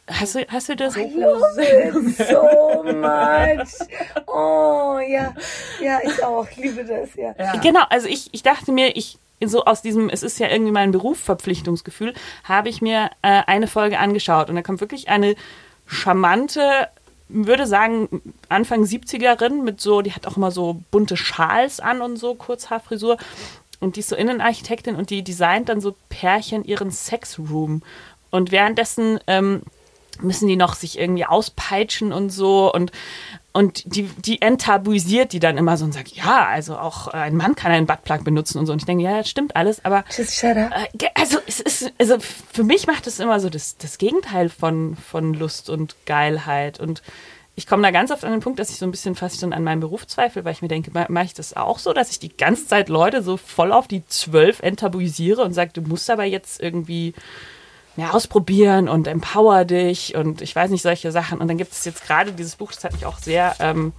[0.08, 0.97] Hast du, hast du das?
[0.97, 3.88] I love it so much.
[4.28, 5.34] Oh, ja.
[5.82, 6.47] Ja, ich auch.
[6.50, 7.34] Ich liebe das, ja.
[7.38, 7.58] ja.
[7.58, 10.91] Genau, also ich, ich dachte mir, ich, so aus diesem, es ist ja irgendwie mein
[10.91, 14.50] Berufsverpflichtungsgefühl, habe ich mir äh, eine Folge angeschaut.
[14.50, 15.36] Und da kommt wirklich eine
[15.86, 16.89] charmante,
[17.28, 22.17] würde sagen, Anfang 70erin mit so, die hat auch immer so bunte Schals an und
[22.17, 23.17] so, Kurzhaarfrisur.
[23.81, 27.81] Und die ist so Innenarchitektin und die designt dann so Pärchen ihren Sexroom.
[28.29, 29.63] Und währenddessen ähm,
[30.21, 32.91] müssen die noch sich irgendwie auspeitschen und so und
[33.53, 37.55] und die, die enttabuisiert die dann immer so und sagt, ja, also auch ein Mann
[37.55, 38.71] kann einen Buttplug benutzen und so.
[38.71, 40.05] Und ich denke, ja, das stimmt alles, aber.
[40.71, 44.95] Äh, also es ist, also für mich macht es immer so das, das Gegenteil von,
[44.95, 46.79] von Lust und Geilheit.
[46.79, 47.01] Und
[47.62, 49.54] ich komme da ganz oft an den Punkt, dass ich so ein bisschen fast schon
[49.54, 52.17] an meinem Beruf zweifle, weil ich mir denke, mache ich das auch so, dass ich
[52.17, 56.24] die ganze Zeit Leute so voll auf die zwölf enttabuisiere und sage, du musst aber
[56.24, 57.13] jetzt irgendwie
[57.97, 61.39] ja, ausprobieren und empower dich und ich weiß nicht, solche Sachen.
[61.39, 63.93] Und dann gibt es jetzt gerade dieses Buch, das hat mich auch sehr ähm,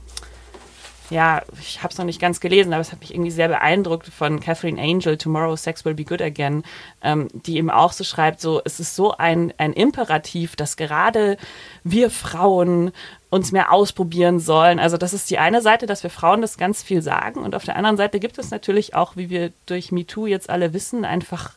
[1.13, 4.09] ja, ich habe es noch nicht ganz gelesen, aber es hat mich irgendwie sehr beeindruckt
[4.09, 6.65] von Catherine Angel, Tomorrow Sex Will Be Good Again,
[7.03, 11.37] ähm, die eben auch so schreibt, so es ist so ein, ein Imperativ, dass gerade
[11.85, 12.93] wir Frauen
[13.33, 14.79] uns mehr ausprobieren sollen.
[14.79, 17.65] Also das ist die eine Seite, dass wir Frauen das ganz viel sagen und auf
[17.65, 21.55] der anderen Seite gibt es natürlich auch, wie wir durch MeToo jetzt alle wissen, einfach,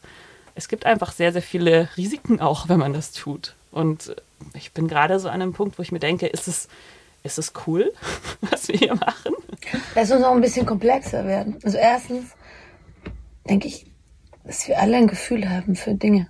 [0.55, 3.55] es gibt einfach sehr, sehr viele Risiken auch, wenn man das tut.
[3.73, 4.15] Und
[4.53, 6.69] ich bin gerade so an einem Punkt, wo ich mir denke, ist es
[7.23, 7.91] ist es cool,
[8.41, 9.33] was wir hier machen?
[9.95, 11.57] Lass uns auch ein bisschen komplexer werden.
[11.61, 12.31] Also erstens
[13.49, 13.85] denke ich,
[14.45, 16.29] dass wir alle ein Gefühl haben für Dinge.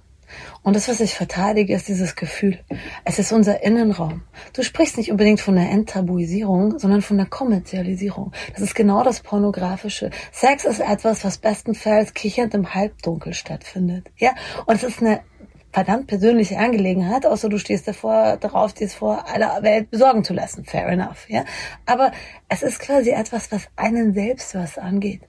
[0.63, 2.60] Und das, was ich verteidige, ist dieses Gefühl.
[3.04, 4.24] Es ist unser Innenraum.
[4.54, 8.32] Du sprichst nicht unbedingt von der Enttabuisierung, sondern von der Kommerzialisierung.
[8.54, 10.10] Das ist genau das Pornografische.
[10.32, 14.10] Sex ist etwas, was bestenfalls kichernd im Halbdunkel stattfindet.
[14.17, 14.32] Ja?
[14.65, 15.21] Und es ist eine
[15.76, 20.64] verdammt persönliche Angelegenheit, außer du stehst davor, darauf, dir vor aller Welt besorgen zu lassen.
[20.64, 21.44] Fair enough, ja.
[21.86, 22.14] Aber
[22.48, 25.20] es ist quasi etwas, was einen selbst was angeht.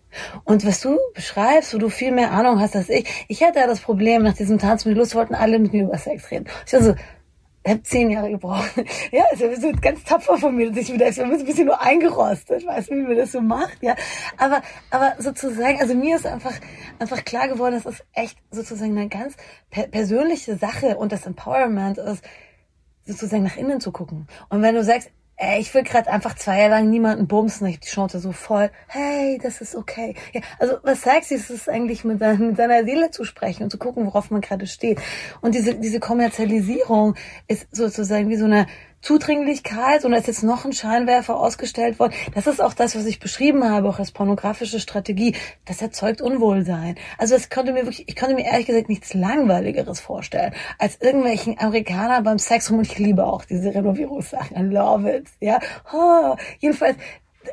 [0.45, 3.67] Und was du beschreibst, wo du viel mehr Ahnung hast als ich, ich hatte ja
[3.67, 6.47] das Problem, nach diesem Tanz mit Lust wollten alle mit mir über Sex reden.
[6.65, 6.95] Ich war so,
[7.67, 8.71] ich habe zehn Jahre gebraucht.
[9.11, 11.67] Ja, also wir sind ganz tapfer von mir, dass ich wieder, wir sind ein bisschen
[11.67, 13.97] nur eingerostet, weißt du, wie man das so macht, ja.
[14.37, 16.55] Aber, aber sozusagen, also mir ist einfach,
[17.01, 19.37] einfach klar geworden, das ist echt sozusagen eine ganz
[19.71, 22.25] per persönliche Sache und das Empowerment ist,
[23.05, 24.29] sozusagen nach innen zu gucken.
[24.49, 27.77] Und wenn du sagst, ey, ich will gerade einfach zwei Jahre lang niemanden bumsen, ich
[27.77, 30.15] hab die Chance so voll, hey, das ist okay.
[30.33, 33.65] Ja, also was sagst du, ist es eigentlich mit, seiner, mit seiner Seele zu sprechen
[33.65, 35.01] und zu gucken, worauf man gerade steht.
[35.43, 37.17] Und diese, diese Kommerzialisierung
[37.49, 38.67] ist sozusagen wie so eine
[39.07, 42.13] Zudringlichkeit und da ist jetzt noch ein Scheinwerfer ausgestellt worden.
[42.35, 45.37] Das ist auch das, was ich beschrieben habe, auch als pornografische Strategie.
[45.65, 46.97] Das erzeugt Unwohlsein.
[47.17, 51.57] Also es konnte mir wirklich, ich konnte mir ehrlich gesagt nichts Langweiligeres vorstellen, als irgendwelchen
[51.57, 54.57] Amerikaner beim Sex und ich liebe auch diese Renovierungssachen.
[54.57, 55.29] I love it.
[55.39, 55.61] Ja,
[55.93, 56.97] oh, jedenfalls,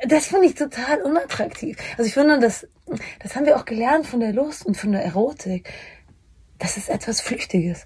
[0.07, 1.77] das finde ich total unattraktiv.
[1.99, 2.67] Also ich finde, das,
[3.21, 5.71] das haben wir auch gelernt von der Lust und von der Erotik.
[6.57, 7.85] Das ist etwas Flüchtiges.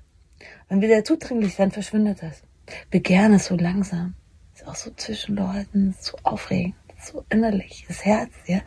[0.70, 2.47] Wenn wir da zudringlich werden, verschwindet das.
[2.90, 4.16] Begehren ist so langsam.
[4.54, 8.62] Ist auch so zwischen Leuten, so aufregend, so innerlich, das Herz, ja.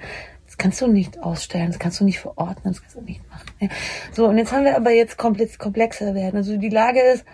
[0.46, 3.48] Das kannst du nicht ausstellen, das kannst du nicht verordnen, das kannst du nicht machen.
[3.60, 3.68] Ja.
[4.12, 6.36] So, und jetzt haben wir aber jetzt komplex, komplexer werden.
[6.36, 7.24] Also die Lage ist,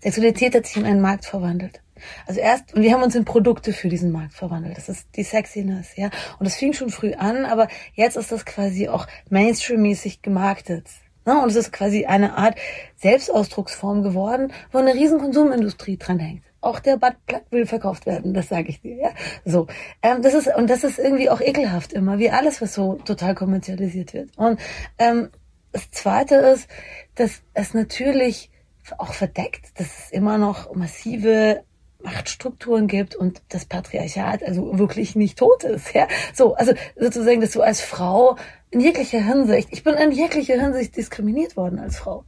[0.00, 1.82] Sexualität hat sich in einen Markt verwandelt.
[2.26, 4.76] Also erst, und wir haben uns in Produkte für diesen Markt verwandelt.
[4.76, 6.10] Das ist die Sexiness, ja.
[6.38, 10.86] Und das fing schon früh an, aber jetzt ist das quasi auch Mainstream-mäßig gemarktet.
[11.30, 11.40] Ne?
[11.40, 12.56] Und es ist quasi eine Art
[12.96, 16.42] Selbstausdrucksform geworden, wo eine riesen Konsumindustrie dran hängt.
[16.60, 18.96] Auch der Buttplug will verkauft werden, das sage ich dir.
[18.96, 19.10] Ja?
[19.44, 19.68] So,
[20.02, 23.34] ähm, das ist und das ist irgendwie auch ekelhaft immer, wie alles, was so total
[23.34, 24.36] kommerzialisiert wird.
[24.36, 24.58] Und
[24.98, 25.30] ähm,
[25.72, 26.68] das Zweite ist,
[27.14, 28.50] dass es natürlich
[28.98, 31.62] auch verdeckt, dass es immer noch massive
[32.02, 35.94] Machtstrukturen gibt und das Patriarchat also wirklich nicht tot ist.
[35.94, 36.08] Ja?
[36.34, 38.36] So, also sozusagen, dass du als Frau
[38.70, 42.24] in jeglicher Hinsicht, ich bin in jeglicher Hinsicht diskriminiert worden als Frau.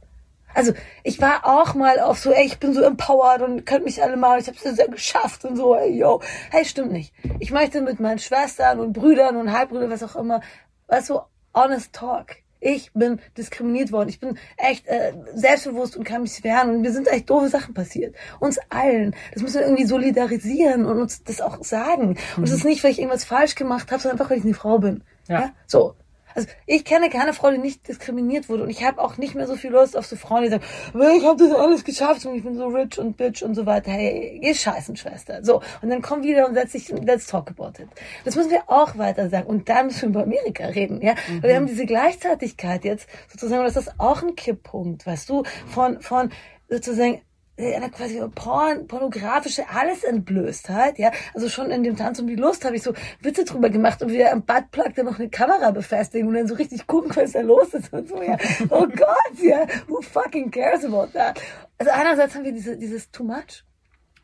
[0.53, 4.03] Also ich war auch mal auf so, ey, ich bin so empowered und könnt mich
[4.03, 6.21] alle mal, ich habe es ja geschafft und so, ey, yo.
[6.51, 7.13] Hey, stimmt nicht.
[7.39, 10.41] Ich möchte mit meinen Schwestern und Brüdern und Halbbrüdern, was auch immer,
[10.87, 11.21] weißt du,
[11.53, 12.35] honest talk.
[12.59, 14.07] Ich bin diskriminiert worden.
[14.07, 16.69] Ich bin echt äh, selbstbewusst und kann mich wehren.
[16.69, 18.15] Und mir sind echt doofe Sachen passiert.
[18.39, 19.13] Uns allen.
[19.33, 22.17] Das müssen wir irgendwie solidarisieren und uns das auch sagen.
[22.37, 24.53] Und es ist nicht, weil ich irgendwas falsch gemacht habe, sondern einfach, weil ich eine
[24.53, 25.03] Frau bin.
[25.27, 25.41] Ja.
[25.41, 25.51] ja?
[25.67, 25.95] So.
[26.35, 29.47] Also ich kenne keine Frau, die nicht diskriminiert wurde und ich habe auch nicht mehr
[29.47, 32.43] so viel Lust auf so Frauen, die sagen, ich habe das alles geschafft und ich
[32.43, 33.91] bin so rich und bitch und so weiter.
[33.91, 35.43] Hey, ihr scheißen Schwester.
[35.43, 37.89] So und dann komm wieder und setz dich, let's talk about it.
[38.25, 41.13] Das müssen wir auch weiter sagen und da müssen wir über Amerika reden, ja.
[41.13, 41.43] Mhm.
[41.43, 46.01] Weil wir haben diese Gleichzeitigkeit jetzt sozusagen, das ist auch ein Kipppunkt, weißt du, von
[46.01, 46.31] von
[46.69, 47.21] sozusagen
[47.57, 51.11] eine quasi porn, pornografische alles entblößt halt, ja.
[51.33, 54.11] Also schon in dem Tanz um die Lust habe ich so Witze drüber gemacht und
[54.11, 57.41] wir am Buttplug dann noch eine Kamera befestigen und dann so richtig gucken, was da
[57.41, 58.37] los ist und so, ja.
[58.69, 59.67] Oh Gott, ja.
[59.87, 61.39] Who fucking cares about that?
[61.77, 63.63] Also einerseits haben wir diese, dieses too much.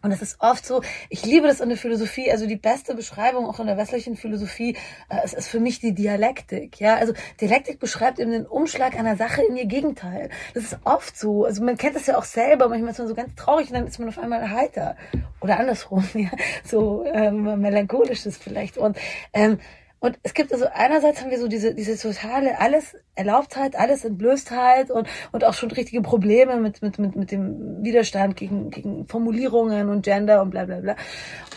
[0.01, 3.45] Und es ist oft so, ich liebe das in der Philosophie, also die beste Beschreibung
[3.45, 4.77] auch in der westlichen Philosophie,
[5.09, 6.79] äh, es ist für mich die Dialektik.
[6.79, 10.29] Ja, also Dialektik beschreibt eben den Umschlag einer Sache in ihr Gegenteil.
[10.53, 11.45] Das ist oft so.
[11.45, 13.87] Also man kennt das ja auch selber, manchmal ist man so ganz traurig und dann
[13.87, 14.95] ist man auf einmal heiter.
[15.41, 16.29] Oder andersrum, ja.
[16.63, 18.77] So ähm, melancholisches vielleicht.
[18.77, 18.97] Und
[19.33, 19.59] ähm,
[20.01, 24.91] und es gibt also einerseits haben wir so diese, diese totale, alles Erlaubtheit, alles Entblößtheit
[24.91, 29.89] und, und auch schon richtige Probleme mit, mit, mit, mit dem Widerstand gegen, gegen Formulierungen
[29.89, 30.95] und Gender und bla, bla, bla.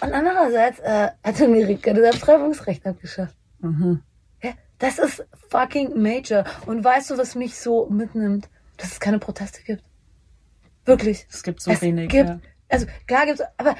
[0.00, 3.36] Und andererseits äh, hat Amerika das Abtreibungsrecht abgeschafft.
[3.60, 4.02] Mhm.
[4.42, 6.44] Ja, das ist fucking major.
[6.66, 8.48] Und weißt du, was mich so mitnimmt?
[8.76, 9.84] Dass es keine Proteste gibt.
[10.84, 11.26] Wirklich.
[11.30, 12.08] Es gibt so es wenig.
[12.08, 12.40] Gibt, ja.
[12.68, 13.76] Also klar gibt's, aber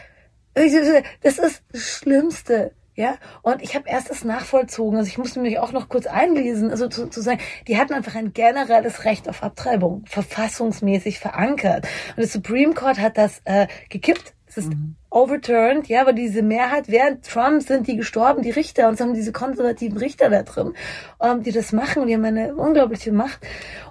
[0.55, 4.99] das ist das Schlimmste Ja, und ich habe erst das nachvollzogen.
[4.99, 8.15] Also ich musste mich auch noch kurz einlesen, also zu, zu sagen, die hatten einfach
[8.15, 11.89] ein generelles Recht auf Abtreibung, verfassungsmäßig verankert.
[12.17, 14.97] Und das Supreme Court hat das äh, gekippt es ist mhm.
[15.09, 19.15] overturned, ja, aber diese Mehrheit, während Trump sind die gestorben, die Richter, und es haben
[19.15, 20.75] diese konservativen Richter da drin,
[21.23, 23.41] ähm, die das machen, und die haben eine unglaubliche Macht.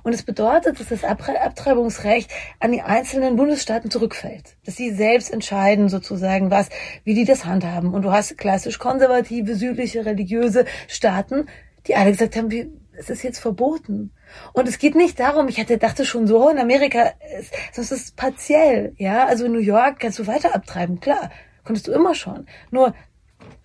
[0.03, 4.55] Und es bedeutet, dass das Abtreibungsrecht an die einzelnen Bundesstaaten zurückfällt.
[4.63, 6.69] Dass sie selbst entscheiden, sozusagen, was,
[7.05, 7.95] wie die das handhaben.
[7.95, 11.47] Und du hast klassisch konservative, südliche, religiöse Staaten,
[11.87, 14.11] die alle gesagt haben, wir, es ist jetzt verboten.
[14.53, 17.11] Und es geht nicht darum, ich hatte, dachte schon so, in Amerika,
[17.75, 19.25] das ist partiell, ja.
[19.25, 21.31] Also in New York kannst du weiter abtreiben, klar.
[21.63, 22.47] Konntest du immer schon.
[22.71, 22.93] Nur,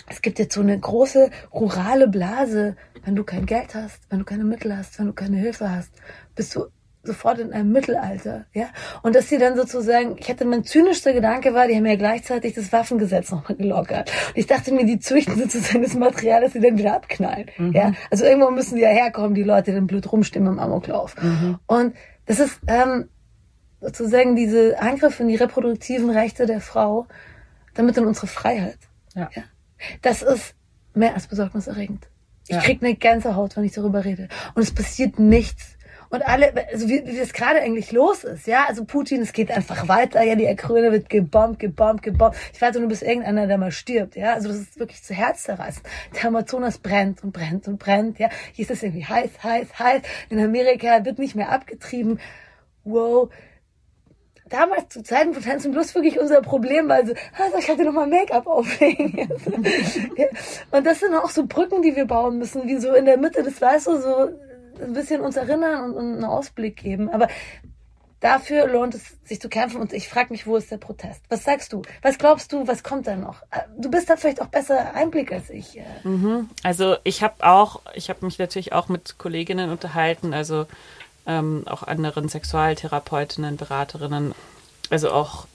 [0.08, 2.76] es gibt jetzt so eine große rurale Blase.
[3.04, 5.92] Wenn du kein Geld hast, wenn du keine Mittel hast, wenn du keine Hilfe hast,
[6.34, 6.66] bist du
[7.06, 8.68] sofort in einem Mittelalter, ja.
[9.02, 12.54] Und dass sie dann sozusagen, ich hatte mein zynischster Gedanke war, die haben ja gleichzeitig
[12.54, 14.10] das Waffengesetz nochmal gelockert.
[14.28, 17.72] Und ich dachte mir, die züchten sozusagen das Material, das sie dann wieder abknallen, mhm.
[17.72, 17.92] ja.
[18.10, 21.14] Also irgendwo müssen die ja herkommen, die Leute, die dann blöd rumstimmen im Amoklauf.
[21.22, 21.58] Mhm.
[21.66, 21.94] Und
[22.26, 23.08] das ist ähm,
[23.80, 27.06] sozusagen diese Angriffe in die reproduktiven Rechte der Frau,
[27.74, 28.78] damit in unsere Freiheit.
[29.14, 29.30] Ja.
[29.34, 29.42] ja.
[30.02, 30.54] Das ist
[30.94, 32.08] mehr als besorgniserregend.
[32.48, 32.62] Ich ja.
[32.62, 34.28] krieg eine ganze Haut, wenn ich darüber rede.
[34.54, 35.75] Und es passiert nichts
[36.10, 39.50] und alle, also wie, wie das gerade eigentlich los ist, ja, also Putin, es geht
[39.50, 42.36] einfach weiter, ja, die Ukraine wird gebombt, gebombt, gebombt.
[42.52, 45.42] Ich warte nur, bis irgendeiner da mal stirbt, ja, also das ist wirklich zu Herz
[45.44, 45.82] zerreißen.
[46.14, 50.02] Der Amazonas brennt und brennt und brennt, ja, hier ist es irgendwie heiß, heiß, heiß.
[50.30, 52.20] In Amerika wird nicht mehr abgetrieben.
[52.84, 53.30] Wow,
[54.48, 57.92] damals zu Zeiten von Tanzen Plus wirklich unser Problem, weil so, ah, ich hatte noch
[57.92, 59.28] mal Make-up auflegen.
[60.70, 63.42] und das sind auch so Brücken, die wir bauen müssen, wie so in der Mitte,
[63.42, 64.30] das weißt du, so
[64.80, 67.08] ein bisschen uns erinnern und, und einen Ausblick geben.
[67.10, 67.28] Aber
[68.20, 71.20] dafür lohnt es sich zu kämpfen und ich frage mich, wo ist der Protest?
[71.28, 71.82] Was sagst du?
[72.02, 73.42] Was glaubst du, was kommt da noch?
[73.50, 75.78] Äh, du bist da vielleicht auch besser Einblick als ich.
[75.78, 75.84] Äh.
[76.04, 76.48] Mhm.
[76.62, 80.66] Also ich habe auch, ich habe mich natürlich auch mit Kolleginnen unterhalten, also
[81.26, 84.34] ähm, auch anderen Sexualtherapeutinnen, Beraterinnen,
[84.90, 85.46] also auch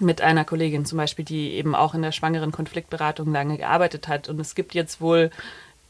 [0.00, 4.28] mit einer Kollegin zum Beispiel, die eben auch in der schwangeren Konfliktberatung lange gearbeitet hat.
[4.28, 5.30] Und es gibt jetzt wohl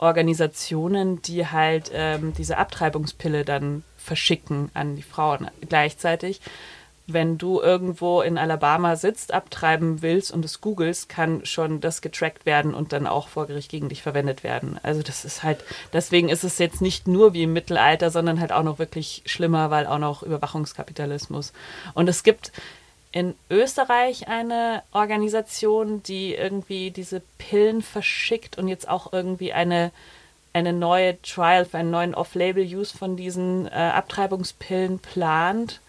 [0.02, 6.40] Organisationen, die halt ähm, diese Abtreibungspille dann verschicken an die Frauen gleichzeitig.
[7.06, 12.46] Wenn du irgendwo in Alabama sitzt, abtreiben willst und es googelst, kann schon das getrackt
[12.46, 14.78] werden und dann auch vor Gericht gegen dich verwendet werden.
[14.82, 18.52] Also das ist halt, deswegen ist es jetzt nicht nur wie im Mittelalter, sondern halt
[18.52, 21.52] auch noch wirklich schlimmer, weil auch noch Überwachungskapitalismus.
[21.94, 22.52] Und es gibt
[23.12, 29.92] in Österreich eine Organisation, die irgendwie diese Pillen verschickt und jetzt auch irgendwie eine,
[30.54, 35.80] eine neue Trial für einen neuen Off-Label-Use von diesen äh, Abtreibungspillen plant.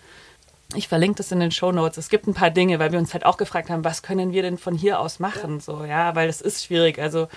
[0.75, 1.97] Ich verlinke das in den Show Notes.
[1.97, 4.41] Es gibt ein paar Dinge, weil wir uns halt auch gefragt haben, was können wir
[4.41, 5.61] denn von hier aus machen?
[5.61, 6.99] So, ja, weil es ist schwierig.
[6.99, 7.29] Also,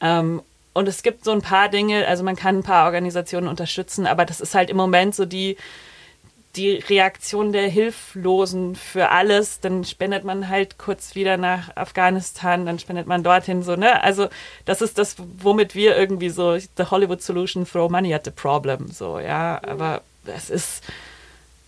[0.00, 4.06] ähm, und es gibt so ein paar Dinge, also man kann ein paar Organisationen unterstützen,
[4.06, 5.56] aber das ist halt im Moment so die,
[6.56, 12.78] die Reaktion der Hilflosen für alles, dann spendet man halt kurz wieder nach Afghanistan, dann
[12.78, 14.02] spendet man dorthin so, ne?
[14.02, 14.28] Also
[14.64, 18.88] das ist das, womit wir irgendwie so the Hollywood Solution throw money at the problem,
[18.88, 19.60] so, ja.
[19.62, 20.82] Aber es ist,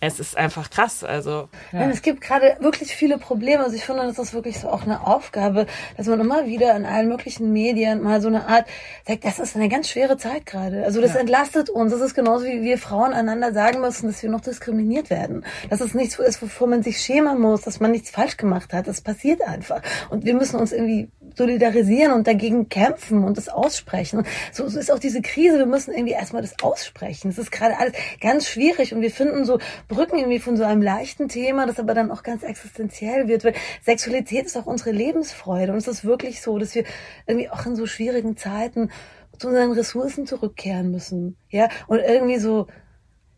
[0.05, 1.03] es ist einfach krass.
[1.03, 1.89] Also ja.
[1.89, 3.63] es gibt gerade wirklich viele Probleme.
[3.63, 6.85] Also ich finde, das ist wirklich so auch eine Aufgabe, dass man immer wieder in
[6.85, 8.65] allen möglichen Medien mal so eine Art
[9.07, 10.83] sagt, das ist eine ganz schwere Zeit gerade.
[10.83, 11.21] Also das ja.
[11.21, 11.91] entlastet uns.
[11.91, 15.45] Das ist genauso wie wir Frauen einander sagen müssen, dass wir noch diskriminiert werden.
[15.69, 18.87] Dass es nichts ist, wovor man sich schämen muss, dass man nichts falsch gemacht hat.
[18.87, 19.81] Das passiert einfach.
[20.09, 24.25] Und wir müssen uns irgendwie solidarisieren und dagegen kämpfen und das aussprechen.
[24.51, 25.57] So, so ist auch diese Krise.
[25.57, 27.29] Wir müssen irgendwie erstmal das aussprechen.
[27.29, 30.81] Es ist gerade alles ganz schwierig und wir finden so Brücken irgendwie von so einem
[30.81, 33.43] leichten Thema, das aber dann auch ganz existenziell wird.
[33.43, 36.83] Weil Sexualität ist auch unsere Lebensfreude und es ist wirklich so, dass wir
[37.27, 38.89] irgendwie auch in so schwierigen Zeiten
[39.37, 41.37] zu unseren Ressourcen zurückkehren müssen.
[41.49, 42.67] Ja, und irgendwie so,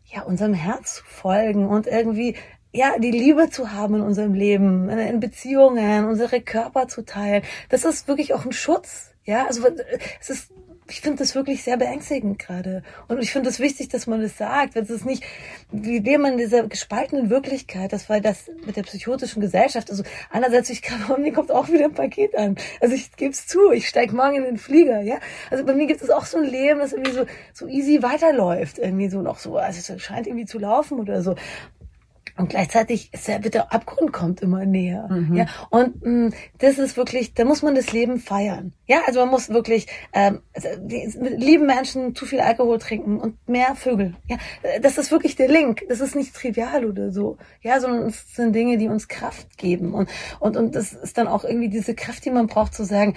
[0.04, 2.36] ja, unserem Herz folgen und irgendwie
[2.76, 7.42] ja, die Liebe zu haben in unserem Leben, in Beziehungen, unsere Körper zu teilen.
[7.70, 9.12] Das ist wirklich auch ein Schutz.
[9.24, 9.66] Ja, also
[10.20, 10.52] es ist
[10.88, 12.82] ich finde das wirklich sehr beängstigend gerade.
[13.08, 14.76] Und ich finde es das wichtig, dass man das sagt.
[14.76, 15.24] Es ist nicht,
[15.72, 19.90] wie leben man in dieser gespaltenen Wirklichkeit, das war das mit der psychotischen Gesellschaft.
[19.90, 22.56] Also einerseits, ich kann, bei mir kommt auch wieder ein Paket an.
[22.80, 25.18] Also ich gebe es zu, ich steig morgen in den Flieger, ja.
[25.50, 28.78] Also bei mir gibt es auch so ein Leben, das irgendwie so, so easy weiterläuft.
[28.78, 31.34] Irgendwie so noch so, also es scheint irgendwie zu laufen oder so.
[32.36, 35.08] Und gleichzeitig ist der, wird der Abgrund kommt immer näher.
[35.10, 35.36] Mhm.
[35.36, 38.74] Ja, und mh, mm, das ist wirklich, da muss man das Leben feiern.
[38.86, 43.48] Ja, also man muss wirklich ähm, also die, lieben Menschen zu viel Alkohol trinken und
[43.48, 44.14] mehr Vögel.
[44.28, 44.36] Ja,
[44.82, 45.82] das ist wirklich der Link.
[45.88, 47.38] Das ist nicht trivial oder so.
[47.62, 51.28] Ja, sondern es sind Dinge, die uns Kraft geben und und und das ist dann
[51.28, 53.14] auch irgendwie diese Kraft, die man braucht zu sagen,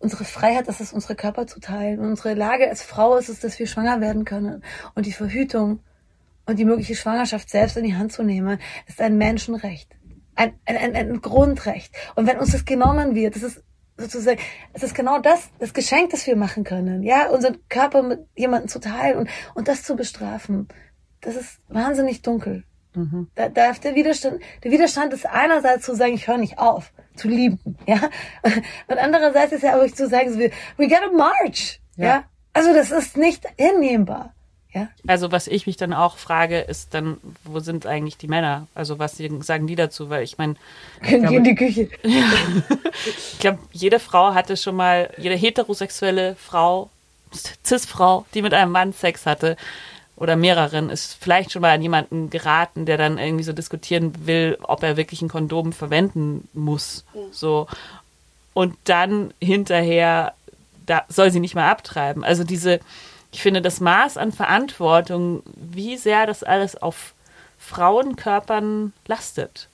[0.00, 2.00] unsere Freiheit, das ist unsere Körper zu teilen.
[2.00, 4.64] Und unsere Lage als Frau ist es, dass wir schwanger werden können.
[4.94, 5.80] Und die Verhütung
[6.46, 9.96] und die mögliche Schwangerschaft selbst in die Hand zu nehmen, ist ein Menschenrecht.
[10.34, 11.94] Ein, ein, ein, ein Grundrecht.
[12.14, 13.62] Und wenn uns das genommen wird, das ist
[13.96, 14.40] sozusagen,
[14.72, 17.02] es ist genau das, das Geschenk, das wir machen können.
[17.02, 20.68] Ja, unseren Körper mit jemandem zu teilen und, und das zu bestrafen.
[21.20, 22.64] Das ist wahnsinnig dunkel.
[22.94, 23.28] Mhm.
[23.34, 27.28] Da darf der Widerstand, der Widerstand ist einerseits zu sagen, ich höre nicht auf, zu
[27.28, 28.00] lieben, ja.
[28.88, 32.06] Und andererseits ist ja auch zu sagen, we gotta march, ja.
[32.06, 32.24] ja?
[32.52, 34.34] Also das ist nicht hinnehmbar.
[34.72, 34.88] Ja?
[35.06, 38.68] Also was ich mich dann auch frage, ist dann, wo sind eigentlich die Männer?
[38.74, 40.10] Also was sagen die dazu?
[40.10, 40.54] Weil ich meine,
[41.02, 41.88] können die in die Küche?
[42.02, 42.32] Ja.
[43.06, 46.90] ich glaube, jede Frau hatte schon mal, jede heterosexuelle Frau,
[47.64, 49.56] cis-Frau, die mit einem Mann Sex hatte
[50.16, 54.58] oder mehreren, ist vielleicht schon mal an jemanden geraten, der dann irgendwie so diskutieren will,
[54.62, 57.04] ob er wirklich ein Kondom verwenden muss.
[57.14, 57.20] Ja.
[57.32, 57.66] So
[58.52, 60.34] und dann hinterher
[60.90, 62.24] da soll sie nicht mal abtreiben.
[62.24, 62.80] Also diese
[63.32, 67.14] ich finde, das Maß an Verantwortung, wie sehr das alles auf
[67.58, 69.68] Frauenkörpern lastet.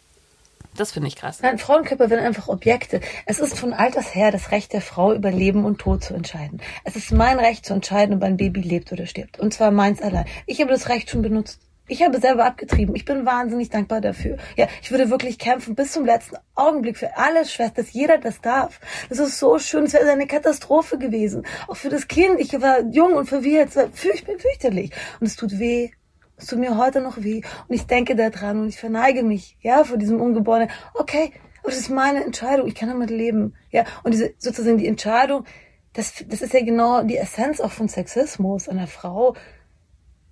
[0.77, 1.41] Das finde ich krass.
[1.41, 3.01] Nein, Frauenkörper werden einfach Objekte.
[3.25, 6.61] Es ist von alters her das Recht der Frau, über Leben und Tod zu entscheiden.
[6.85, 9.39] Es ist mein Recht zu entscheiden, ob ein Baby lebt oder stirbt.
[9.39, 10.27] Und zwar meins allein.
[10.45, 11.61] Ich habe das Recht schon benutzt.
[11.89, 12.97] Ich habe selber abgetrieben.
[12.97, 14.37] Ich bin wahnsinnig dankbar dafür.
[14.57, 18.41] Ja, ich würde wirklich kämpfen bis zum letzten Augenblick für alle Schwestern, dass jeder das
[18.41, 18.81] darf.
[19.09, 19.85] Das ist so schön.
[19.85, 21.47] Es wäre eine Katastrophe gewesen.
[21.69, 22.41] Auch für das Kind.
[22.41, 23.77] Ich war jung und verwirrt.
[23.77, 24.91] War fürcht, fürchterlich.
[25.21, 25.91] Und es tut weh.
[26.37, 27.43] Es tut mir heute noch weh.
[27.69, 30.71] Und ich denke daran und ich verneige mich, ja, vor diesem Ungeborenen.
[30.95, 32.67] Okay, aber das ist meine Entscheidung.
[32.67, 33.55] Ich kann damit leben.
[33.71, 35.45] Ja, und diese, sozusagen die Entscheidung,
[35.93, 39.35] das, das ist ja genau die Essenz auch von Sexismus einer Frau,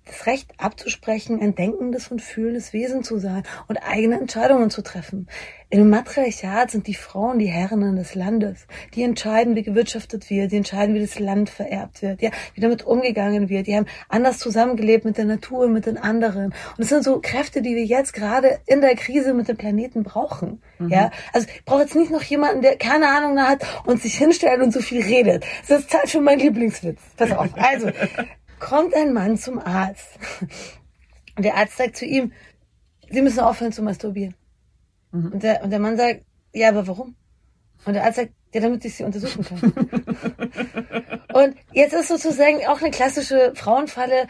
[0.05, 5.27] das Recht abzusprechen, ein denkendes und fühlendes Wesen zu sein und eigene Entscheidungen zu treffen.
[5.71, 8.67] Im Matriarchat sind die Frauen die Herrinnen des Landes.
[8.93, 12.83] Die entscheiden, wie gewirtschaftet wird, die entscheiden, wie das Land vererbt wird, ja, wie damit
[12.83, 13.67] umgegangen wird.
[13.67, 16.53] Die haben anders zusammengelebt mit der Natur und mit den anderen.
[16.77, 20.03] Und es sind so Kräfte, die wir jetzt gerade in der Krise mit dem Planeten
[20.03, 20.61] brauchen.
[20.77, 20.89] Mhm.
[20.89, 24.61] Ja, also ich brauche jetzt nicht noch jemanden, der keine Ahnung hat und sich hinstellt
[24.61, 25.45] und so viel redet.
[25.67, 27.01] Das ist Zeit für meinen Lieblingswitz.
[27.17, 27.49] Pass auf.
[27.57, 27.89] Also,
[28.59, 30.17] kommt ein Mann zum Arzt.
[31.37, 32.31] Und der Arzt sagt zu ihm,
[33.09, 34.35] Sie müssen aufhören zu masturbieren.
[35.11, 35.31] Mhm.
[35.33, 36.21] Und, der, und der Mann sagt,
[36.53, 37.15] ja, aber warum?
[37.85, 39.61] Und der Arzt sagt, ja, damit ich sie untersuchen kann.
[41.33, 44.27] und jetzt ist sozusagen auch eine klassische Frauenfalle,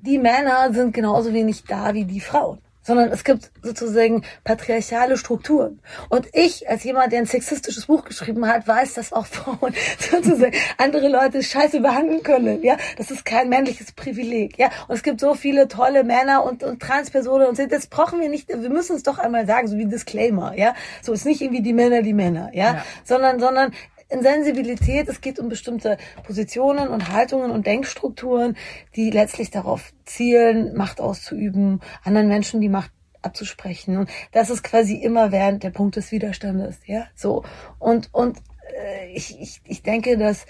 [0.00, 5.78] die Männer sind genauso wenig da wie die Frauen sondern es gibt sozusagen patriarchale Strukturen.
[6.08, 10.56] Und ich, als jemand, der ein sexistisches Buch geschrieben hat, weiß, dass auch Frauen sozusagen
[10.78, 12.62] andere Leute scheiße behandeln können.
[12.62, 14.58] Ja, das ist kein männliches Privileg.
[14.58, 18.30] Ja, und es gibt so viele tolle Männer und, und Transpersonen und das brauchen wir
[18.30, 18.48] nicht.
[18.48, 20.56] Wir müssen es doch einmal sagen, so wie Disclaimer.
[20.56, 22.48] Ja, so ist nicht irgendwie die Männer die Männer.
[22.54, 22.84] Ja, ja.
[23.04, 23.72] sondern sondern
[24.08, 25.08] in Sensibilität.
[25.08, 28.56] Es geht um bestimmte Positionen und Haltungen und Denkstrukturen,
[28.96, 32.90] die letztlich darauf zielen, Macht auszuüben, anderen Menschen die Macht
[33.22, 33.96] abzusprechen.
[33.96, 37.44] Und das ist quasi immer während der Punkt des Widerstandes, ja, so.
[37.78, 38.38] Und, und
[38.74, 40.46] äh, ich, ich, ich denke, dass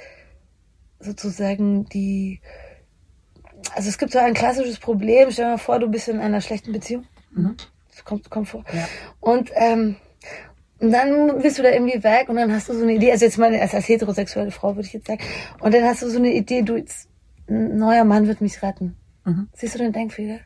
[1.01, 2.41] sozusagen die,
[3.75, 6.41] also es gibt so ein klassisches Problem, stell dir mal vor, du bist in einer
[6.41, 7.07] schlechten Beziehung.
[7.33, 7.57] Mhm.
[7.91, 8.65] Das kommt, kommt vor.
[8.73, 8.89] Ja.
[9.21, 9.97] Und ähm,
[10.81, 13.25] und dann bist du da irgendwie weg und dann hast du so eine Idee, also
[13.25, 15.23] jetzt mal als, als heterosexuelle Frau würde ich jetzt sagen,
[15.61, 17.09] und dann hast du so eine Idee, du, jetzt,
[17.49, 18.97] ein neuer Mann wird mich retten.
[19.25, 19.49] Mhm.
[19.55, 20.41] Siehst du den Denkfehler?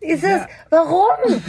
[0.00, 0.36] Ist ja.
[0.36, 0.42] es?
[0.70, 1.42] Warum?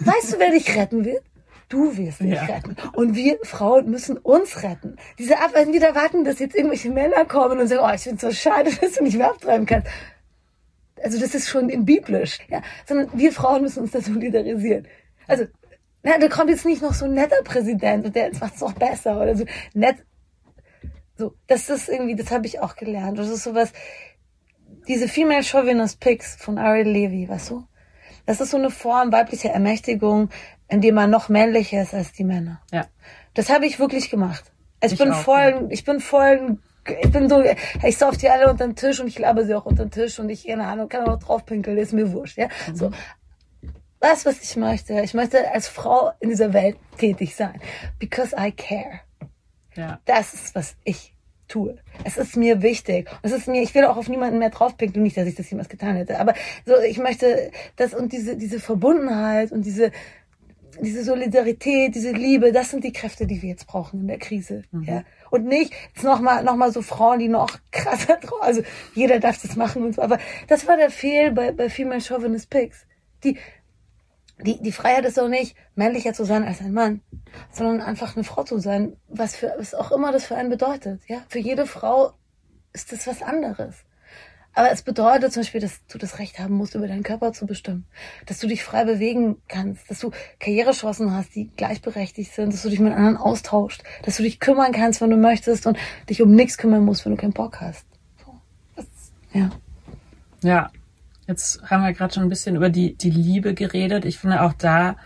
[0.00, 1.22] weißt du, wer dich retten wird?
[1.68, 2.44] Du wirst dich ja.
[2.44, 2.76] retten.
[2.92, 4.96] Und wir Frauen müssen uns retten.
[5.18, 8.30] Diese Abwehren wieder warten, dass jetzt irgendwelche Männer kommen und sagen, oh, ich finde so
[8.30, 9.88] schade, dass du nicht mehr abtreiben kannst.
[11.02, 12.60] Also das ist schon in biblisch, ja.
[12.86, 14.86] Sondern wir Frauen müssen uns da solidarisieren.
[15.26, 15.46] Also
[16.02, 18.72] na, da kommt jetzt nicht noch so ein netter Präsident und der macht es auch
[18.72, 19.44] besser oder so
[19.74, 19.96] nett.
[21.16, 23.18] So, das ist irgendwie, das habe ich auch gelernt.
[23.18, 23.72] Das ist sowas,
[24.88, 27.66] diese Female Chauvinist Pics von Ari Levy, weißt du?
[28.26, 30.30] Das ist so eine Form weiblicher Ermächtigung,
[30.68, 32.62] in dem man noch männlicher ist als die Männer.
[32.72, 32.86] Ja.
[33.34, 34.44] Das habe ich wirklich gemacht.
[34.80, 35.66] Also ich, ich bin auch, voll, ja.
[35.70, 36.58] ich bin voll,
[37.02, 37.42] ich bin so,
[37.84, 40.18] ich sauf die alle unter den Tisch und ich laber sie auch unter den Tisch
[40.18, 42.48] und ich, keine Ahnung, kann auch draufpinkeln, ist mir wurscht, ja.
[42.68, 42.76] Mhm.
[42.76, 42.90] So
[44.02, 45.00] das, was ich möchte.
[45.00, 47.60] Ich möchte als Frau in dieser Welt tätig sein.
[47.98, 49.00] Because I care.
[49.74, 50.00] Ja.
[50.04, 51.14] Das ist, was ich
[51.48, 51.76] tue.
[52.04, 53.08] Es ist mir wichtig.
[53.22, 55.68] Es ist mir, ich will auch auf niemanden mehr draufpinkeln, nicht, dass ich das jemals
[55.68, 56.18] getan hätte.
[56.18, 56.34] Aber
[56.66, 59.92] so, ich möchte das und diese, diese Verbundenheit und diese,
[60.80, 64.64] diese Solidarität, diese Liebe, das sind die Kräfte, die wir jetzt brauchen in der Krise.
[64.72, 64.82] Mhm.
[64.82, 65.04] Ja.
[65.30, 68.62] Und nicht jetzt nochmal noch mal so Frauen, die noch krasser drauf, also
[68.94, 70.02] jeder darf das machen und so.
[70.02, 72.86] Aber das war der Fehl bei, bei Female Chauvinist Pigs.
[73.22, 73.36] Die
[74.42, 77.00] die, die Freiheit ist doch nicht, männlicher zu sein als ein Mann,
[77.50, 81.00] sondern einfach eine Frau zu sein, was für, was auch immer das für einen bedeutet,
[81.06, 81.22] ja.
[81.28, 82.12] Für jede Frau
[82.72, 83.76] ist das was anderes.
[84.54, 87.46] Aber es bedeutet zum Beispiel, dass du das Recht haben musst, über deinen Körper zu
[87.46, 87.86] bestimmen.
[88.26, 92.68] Dass du dich frei bewegen kannst, dass du Karrierechancen hast, die gleichberechtigt sind, dass du
[92.68, 95.78] dich mit anderen austauscht, dass du dich kümmern kannst, wenn du möchtest und
[96.10, 97.86] dich um nichts kümmern musst, wenn du keinen Bock hast.
[98.22, 98.34] So.
[98.76, 98.84] Das,
[99.32, 99.50] ja.
[100.42, 100.70] Ja,
[101.32, 104.04] jetzt haben wir gerade schon ein bisschen über die, die Liebe geredet.
[104.04, 104.96] Ich finde auch da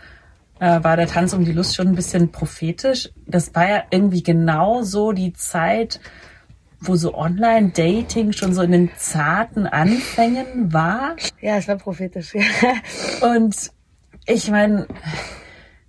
[0.59, 3.09] äh, war der Tanz um die Lust schon ein bisschen prophetisch.
[3.25, 5.99] Das war ja irgendwie genau so die Zeit,
[6.79, 11.15] wo so Online-Dating schon so in den zarten Anfängen war.
[11.41, 12.43] Ja, es war prophetisch, ja.
[13.33, 13.71] Und
[14.25, 14.87] ich meine,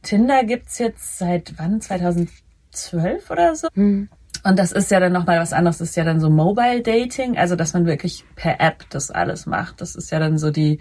[0.02, 1.80] Tinder gibt's jetzt seit wann?
[1.80, 3.68] 2012 oder so?
[3.74, 4.08] Hm.
[4.48, 5.76] Und das ist ja dann nochmal was anderes.
[5.76, 9.44] Das ist ja dann so Mobile Dating, also dass man wirklich per App das alles
[9.44, 9.82] macht.
[9.82, 10.78] Das ist ja dann so die.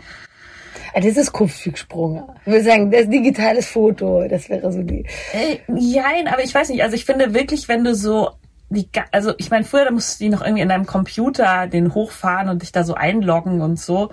[0.96, 2.30] Ja, das ist Kupfsprung.
[2.46, 5.06] Ich würde sagen, das digitales Foto, das wäre so die.
[5.34, 6.82] Äh, nein, aber ich weiß nicht.
[6.82, 8.30] Also ich finde wirklich, wenn du so
[8.70, 11.94] die, also ich meine, früher da musst du die noch irgendwie in deinem Computer den
[11.94, 14.12] hochfahren und dich da so einloggen und so.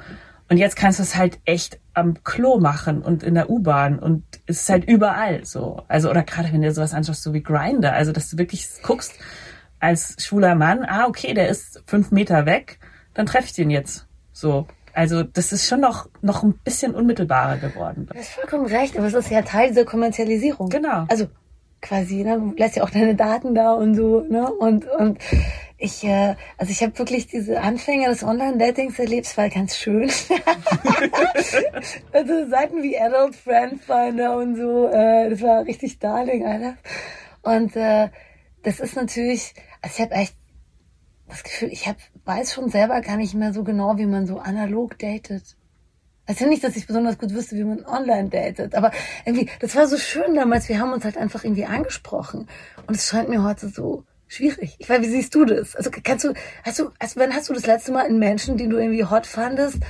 [0.50, 4.24] Und jetzt kannst du es halt echt am Klo machen und in der U-Bahn und
[4.46, 5.84] es ist halt überall so.
[5.86, 9.14] Also, oder gerade wenn du sowas anschaust, so wie Grinder, also dass du wirklich guckst
[9.84, 12.78] als schwuler Mann, ah, okay, der ist fünf Meter weg,
[13.12, 14.06] dann treffe ich den jetzt.
[14.32, 14.66] So.
[14.92, 18.08] Also, das ist schon noch, noch ein bisschen unmittelbarer geworden.
[18.10, 20.68] Du hast vollkommen recht, aber es ist ja Teil dieser Kommerzialisierung.
[20.68, 21.04] Genau.
[21.08, 21.26] Also,
[21.82, 22.38] quasi, ne?
[22.38, 24.50] Du lässt ja auch deine Daten da und so, ne?
[24.50, 25.18] Und, und
[25.76, 30.04] ich, äh, also ich habe wirklich diese Anfänge des Online-Datings erlebt, es war ganz schön.
[32.12, 36.76] also Seiten wie Adult Friend Finder und so, äh, das war richtig darling, Alter.
[37.42, 38.08] Und äh,
[38.62, 39.52] das ist natürlich,
[39.84, 40.34] also ich habe echt
[41.28, 44.38] das Gefühl, ich hab, weiß schon selber gar nicht mehr so genau, wie man so
[44.38, 45.56] analog datet.
[46.26, 48.92] Also nicht, dass ich besonders gut wüsste, wie man online datet, aber
[49.26, 50.70] irgendwie, das war so schön damals.
[50.70, 52.48] Wir haben uns halt einfach irgendwie angesprochen.
[52.86, 54.76] Und es scheint mir heute so schwierig.
[54.78, 55.76] Ich weiß, wie siehst du das?
[55.76, 56.32] Also kannst du,
[56.62, 59.26] hast du, also wann hast du das letzte Mal einen Menschen, den du irgendwie hot
[59.26, 59.80] fandest,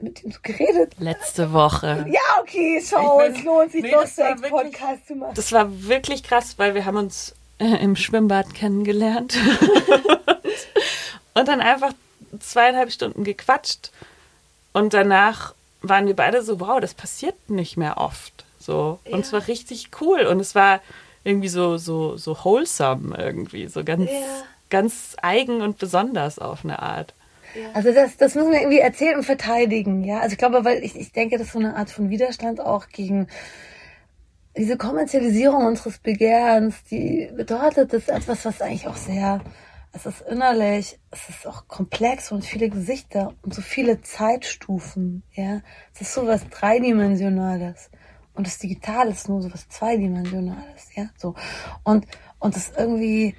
[0.00, 0.94] mit dem du geredet?
[0.98, 2.06] Letzte Woche.
[2.08, 5.34] Ja, okay, schau, es lohnt sich nee, doch, Sex-Podcast zu machen.
[5.34, 9.36] Das war wirklich krass, weil wir haben uns äh, im Schwimmbad kennengelernt.
[11.34, 11.92] und dann einfach
[12.40, 13.90] zweieinhalb Stunden gequatscht
[14.72, 18.44] und danach waren wir beide so, wow, das passiert nicht mehr oft.
[18.58, 19.00] So.
[19.04, 19.18] Und ja.
[19.18, 20.20] es war richtig cool.
[20.26, 20.80] Und es war
[21.24, 23.66] irgendwie so, so, so wholesome irgendwie.
[23.68, 24.20] So ganz, ja.
[24.70, 27.14] ganz eigen und besonders auf eine Art.
[27.74, 30.20] Also das, das müssen wir irgendwie erzählen und verteidigen, ja.
[30.20, 32.88] Also ich glaube, weil ich, ich denke, das ist so eine Art von Widerstand auch
[32.88, 33.28] gegen
[34.56, 39.40] diese Kommerzialisierung unseres Begehrens, die bedeutet, das ist etwas, was eigentlich auch sehr
[39.92, 45.60] es ist innerlich, es ist auch komplex und viele Gesichter und so viele Zeitstufen, ja.
[45.94, 47.90] Es ist so was Dreidimensionales.
[48.34, 51.34] Und das Digitale ist nur so was Zweidimensionales, ja, so.
[51.84, 52.06] Und,
[52.38, 53.34] und das irgendwie,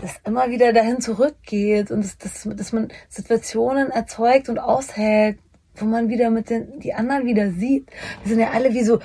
[0.00, 5.40] das immer wieder dahin zurückgeht und das, das, dass man Situationen erzeugt und aushält,
[5.74, 7.90] wo man wieder mit den, die anderen wieder sieht.
[8.22, 9.00] Wir sind ja alle wie so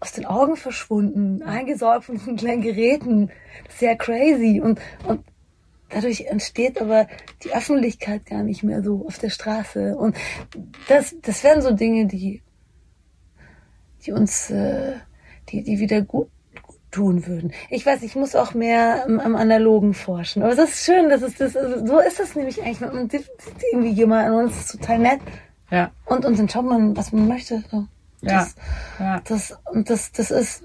[0.00, 3.30] aus den Augen verschwunden, eingesaugt von diesen kleinen Geräten.
[3.80, 4.60] Ja crazy.
[4.60, 5.24] Und, und
[5.88, 7.06] dadurch entsteht aber
[7.42, 9.96] die Öffentlichkeit gar nicht mehr so auf der Straße.
[9.96, 10.16] Und
[10.88, 12.42] das, das wären so Dinge, die,
[14.04, 14.94] die uns, äh,
[15.50, 16.28] die, die wieder gut,
[16.62, 17.52] gut tun würden.
[17.70, 20.42] Ich weiß, ich muss auch mehr am, am Analogen forschen.
[20.42, 22.80] Aber das ist schön, das ist das, also so ist es nämlich eigentlich.
[22.80, 23.30] Man sieht
[23.72, 25.20] irgendwie jemanden und es ist total nett.
[25.70, 25.90] Ja.
[26.06, 27.62] Und, und dann schaut man, was man möchte.
[27.70, 27.86] So.
[28.22, 28.54] Das,
[28.98, 29.04] ja.
[29.04, 29.22] ja.
[29.26, 30.62] Das, und das, das ist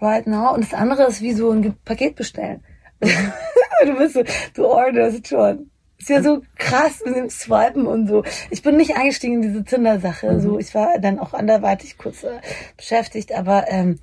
[0.00, 0.54] right now.
[0.54, 2.62] Und das andere ist wie so ein Paket bestellen.
[3.00, 4.22] du bist so,
[4.54, 5.70] du orderst schon.
[5.98, 8.22] Ist ja so krass mit dem Swipen und so.
[8.50, 10.32] Ich bin nicht eingestiegen in diese Tinder-Sache.
[10.32, 10.40] Mhm.
[10.40, 12.40] So, ich war dann auch anderweitig kurz äh,
[12.76, 13.98] beschäftigt, aber ähm,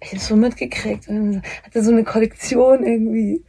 [0.00, 3.44] ich habe so mitgekriegt und hatte so eine Kollektion irgendwie.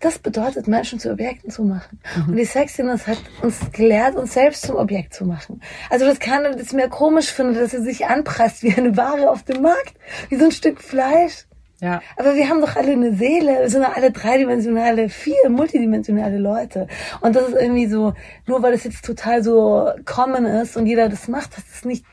[0.00, 2.00] Das bedeutet, Menschen zu Objekten zu machen.
[2.16, 2.30] Mhm.
[2.30, 5.60] Und die Sexiness hat uns gelehrt, uns selbst zum Objekt zu machen.
[5.90, 9.42] Also das kann, das mir komisch finde, dass sie sich anpresst wie eine Ware auf
[9.42, 9.94] dem Markt,
[10.28, 11.46] wie so ein Stück Fleisch.
[11.80, 12.00] Ja.
[12.16, 16.86] Aber wir haben doch alle eine Seele, wir sind doch alle dreidimensionale, vier multidimensionale Leute.
[17.20, 18.14] Und das ist irgendwie so,
[18.46, 22.04] nur weil das jetzt total so common ist und jeder das macht, das ist nicht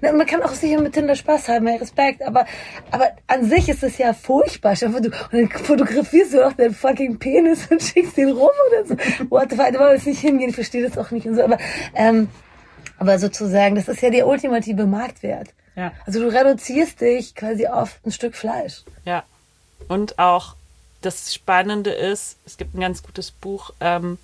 [0.00, 2.46] na, man kann auch sicher mit Tinder Spaß haben, mehr Respekt, aber,
[2.90, 4.74] aber an sich ist es ja furchtbar.
[4.74, 8.96] Du, und dann fotografierst du auch deinen fucking Penis und schickst den rum oder so.
[9.30, 11.36] What the fuck, da wollen wir jetzt nicht hingehen, ich verstehe das auch nicht und
[11.36, 11.58] so, aber,
[11.94, 12.28] ähm,
[12.98, 15.48] aber sozusagen, das ist ja der ultimative Marktwert.
[15.76, 15.92] Ja.
[16.06, 18.82] Also du reduzierst dich quasi auf ein Stück Fleisch.
[19.04, 19.22] Ja.
[19.86, 20.56] Und auch
[21.00, 24.18] das Spannende ist, es gibt ein ganz gutes Buch ähm,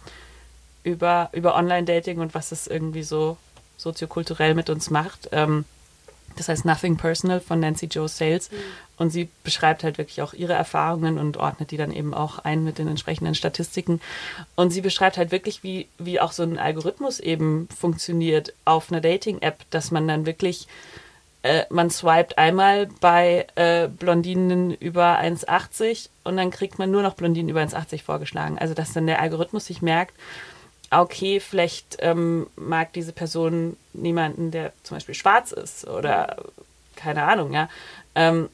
[0.82, 3.36] über, über Online-Dating und was es irgendwie so
[3.76, 5.28] soziokulturell mit uns macht.
[5.32, 5.64] Ähm,
[6.36, 8.50] das heißt Nothing Personal von Nancy Joe Sales.
[8.50, 8.56] Mhm.
[8.96, 12.62] Und sie beschreibt halt wirklich auch ihre Erfahrungen und ordnet die dann eben auch ein
[12.62, 14.00] mit den entsprechenden Statistiken.
[14.54, 19.00] Und sie beschreibt halt wirklich, wie, wie auch so ein Algorithmus eben funktioniert auf einer
[19.00, 20.68] Dating-App, dass man dann wirklich,
[21.42, 27.14] äh, man swiped einmal bei äh, Blondinen über 1,80 und dann kriegt man nur noch
[27.14, 28.58] Blondinen über 1,80 vorgeschlagen.
[28.58, 30.14] Also dass dann der Algorithmus sich merkt,
[31.02, 36.36] okay, vielleicht ähm, mag diese Person niemanden, der zum Beispiel schwarz ist oder
[36.96, 37.68] keine Ahnung, ja.
[38.14, 38.48] Ähm,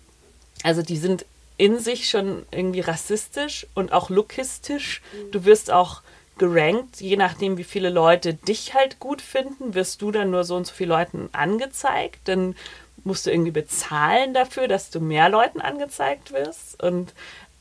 [0.62, 1.24] also die sind
[1.57, 5.03] in sich schon irgendwie rassistisch und auch lookistisch.
[5.30, 6.03] Du wirst auch
[6.38, 10.57] gerankt, je nachdem, wie viele Leute dich halt gut finden, wirst du dann nur so
[10.57, 12.20] und so viele Leuten angezeigt.
[12.24, 12.57] Dann
[13.05, 16.82] musst du irgendwie bezahlen dafür, dass du mehr Leuten angezeigt wirst.
[16.82, 17.12] Und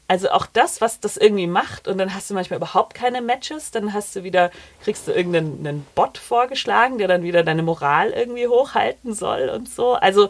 [0.10, 3.70] also auch das, was das irgendwie macht, und dann hast du manchmal überhaupt keine Matches,
[3.70, 4.50] dann hast du wieder,
[4.84, 9.94] kriegst du irgendeinen Bot vorgeschlagen, der dann wieder deine Moral irgendwie hochhalten soll und so.
[9.94, 10.30] Also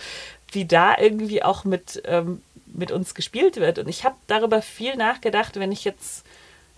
[0.51, 3.79] wie da irgendwie auch mit, ähm, mit uns gespielt wird.
[3.79, 6.25] Und ich habe darüber viel nachgedacht, wenn ich jetzt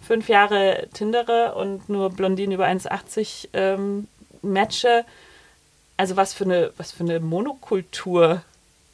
[0.05, 4.07] fünf Jahre Tindere und nur Blondinen über 1,80 ähm,
[4.43, 5.05] matche.
[5.97, 8.43] Also was für eine, was für eine Monokultur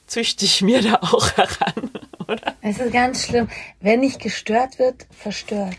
[0.07, 1.91] züchte ich mir da auch heran
[2.27, 2.55] oder?
[2.61, 3.47] Es ist ganz schlimm.
[3.79, 5.77] Wenn nicht gestört wird, verstört.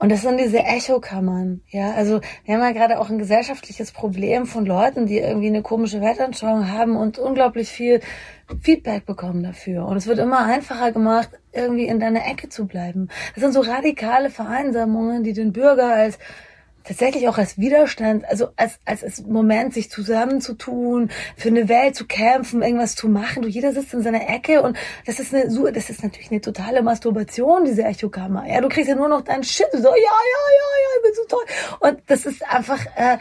[0.00, 1.92] Und das sind diese Echokammern, ja.
[1.92, 6.00] Also wir haben ja gerade auch ein gesellschaftliches Problem von Leuten, die irgendwie eine komische
[6.00, 8.00] Weltanschauung haben und unglaublich viel
[8.62, 9.84] Feedback bekommen dafür.
[9.84, 13.08] Und es wird immer einfacher gemacht, irgendwie in deiner Ecke zu bleiben.
[13.34, 16.18] Das sind so radikale Vereinsamungen, die den Bürger als
[16.84, 22.06] tatsächlich auch als Widerstand, also als, als, als Moment, sich zusammenzutun, für eine Welt zu
[22.06, 23.42] kämpfen, irgendwas zu machen.
[23.42, 24.76] Du, jeder sitzt in seiner Ecke und
[25.06, 28.46] das ist eine, das ist natürlich eine totale Masturbation, diese Echokammer.
[28.46, 31.12] Ja, du kriegst ja nur noch deinen Shit, so, ja, ja, ja, ja, ich bin
[31.14, 31.44] so toll.
[31.80, 33.18] Und das ist einfach, äh,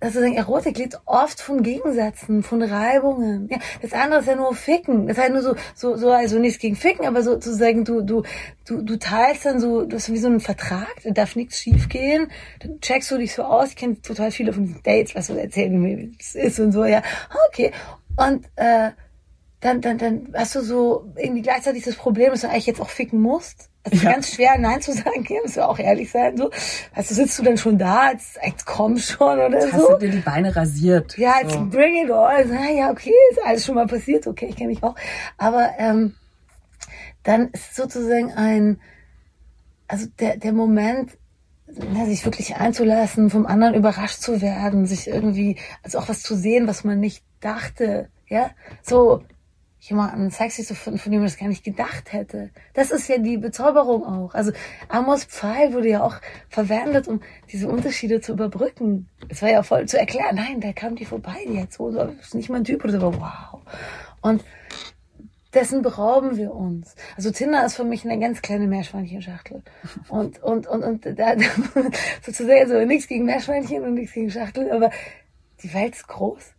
[0.00, 3.48] also Erotik lebt oft von Gegensätzen, von Reibungen.
[3.50, 5.06] Ja, das andere ist ja nur Ficken.
[5.06, 7.84] Das ist halt nur so, so, so, also nichts gegen Ficken, aber so zu sagen,
[7.84, 8.22] du, du,
[8.66, 12.28] du, du teilst dann so, du hast wie so einen Vertrag, da darf nichts schiefgehen.
[12.60, 13.70] Dann checkst du dich so aus.
[13.70, 16.84] Ich kenne total viele von diesen Dates, was du erzählen, wie es ist und so,
[16.84, 17.02] ja.
[17.48, 17.72] Okay.
[18.16, 18.90] Und äh,
[19.60, 22.90] dann, dann, dann hast du so irgendwie gleichzeitig das Problem, dass du eigentlich jetzt auch
[22.90, 23.70] ficken musst.
[23.84, 24.12] Es ist ja.
[24.12, 26.36] ganz schwer, Nein zu sagen, Kim, musst du auch ehrlich sein.
[26.36, 26.50] So.
[26.92, 29.90] Also sitzt du dann schon da, jetzt, jetzt komm schon oder jetzt so.
[29.90, 31.16] Hast du dir die Beine rasiert.
[31.16, 31.64] Ja, jetzt so.
[31.66, 32.18] bring it on.
[32.18, 34.94] Also, ja, okay, ist alles schon mal passiert, okay, ich kenne mich auch.
[35.38, 36.14] Aber ähm,
[37.22, 38.80] dann ist sozusagen ein,
[39.88, 41.12] also der, der Moment,
[41.66, 46.36] na, sich wirklich einzulassen, vom anderen überrascht zu werden, sich irgendwie, also auch was zu
[46.36, 48.50] sehen, was man nicht dachte, ja,
[48.82, 49.22] so
[49.88, 52.50] jemanden sexy zu finden, von dem man das gar nicht gedacht hätte.
[52.74, 54.34] Das ist ja die Bezauberung auch.
[54.34, 54.52] Also
[54.88, 56.16] Amos Pfeil wurde ja auch
[56.48, 57.20] verwendet, um
[57.50, 59.08] diese Unterschiede zu überbrücken.
[59.28, 62.00] Es war ja voll zu erklären, nein, da kam die vorbei, die hat so, so
[62.20, 63.60] ist nicht mein Typ oder so, aber wow.
[64.20, 64.44] Und
[65.54, 66.94] dessen berauben wir uns.
[67.16, 69.62] Also Tinder ist für mich eine ganz kleine Meerschweinchenschachtel.
[70.08, 71.34] Und, und, und, und da,
[72.22, 74.90] sozusagen, also nichts gegen Meerschweinchen und nichts gegen Schachtel, aber
[75.62, 76.52] die Welt ist groß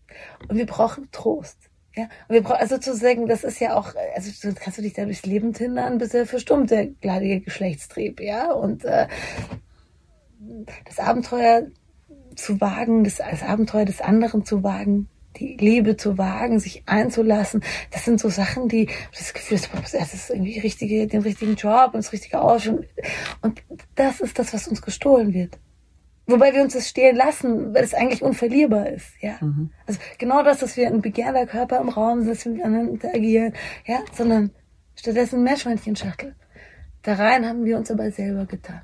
[0.48, 1.67] und wir brauchen Trost.
[1.98, 4.94] Ja, und wir brauchen, also zu sagen, das ist ja auch, also kannst du dich
[4.94, 9.08] da durchs Leben tindern, bis er verstummt, der gladige Geschlechtstrieb, ja, und äh,
[10.86, 11.64] das Abenteuer
[12.36, 17.64] zu wagen, das, das Abenteuer des anderen zu wagen, die Liebe zu wagen, sich einzulassen,
[17.92, 21.98] das sind so Sachen, die das Gefühl, das ist irgendwie richtige, den richtigen Job und
[21.98, 22.80] das richtige Ausschau.
[23.42, 23.64] Und
[23.96, 25.58] das ist das, was uns gestohlen wird.
[26.30, 29.38] Wobei wir uns das stehlen lassen, weil es eigentlich unverlierbar ist, ja.
[29.40, 29.72] Mhm.
[29.86, 32.90] Also genau das, dass wir ein begehrter Körper im Raum sind, dass wir mit anderen
[32.90, 33.54] interagieren,
[33.86, 34.52] ja, sondern
[34.98, 36.36] stattdessen Meerschweinchenschachtel.
[37.04, 38.82] Da rein haben wir uns aber selber getan.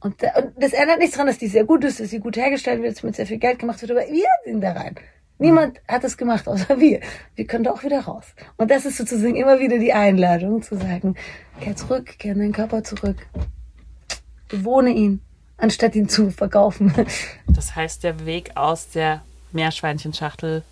[0.00, 2.36] Und, da, und das ändert nichts daran, dass die sehr gut ist, dass sie gut
[2.36, 4.96] hergestellt wird, dass mit sehr viel Geld gemacht wird, aber wir sind da rein.
[5.38, 5.92] Niemand mhm.
[5.92, 7.00] hat es gemacht, außer wir.
[7.36, 8.34] Wir können da auch wieder raus.
[8.56, 11.14] Und das ist sozusagen immer wieder die Einladung, zu sagen,
[11.60, 13.16] kehr zurück, kehr in deinen Körper zurück.
[14.48, 15.20] Bewohne ihn
[15.60, 16.92] anstatt ihn zu verkaufen.
[17.46, 20.62] Das heißt, der Weg aus der Meerschweinchenschachtel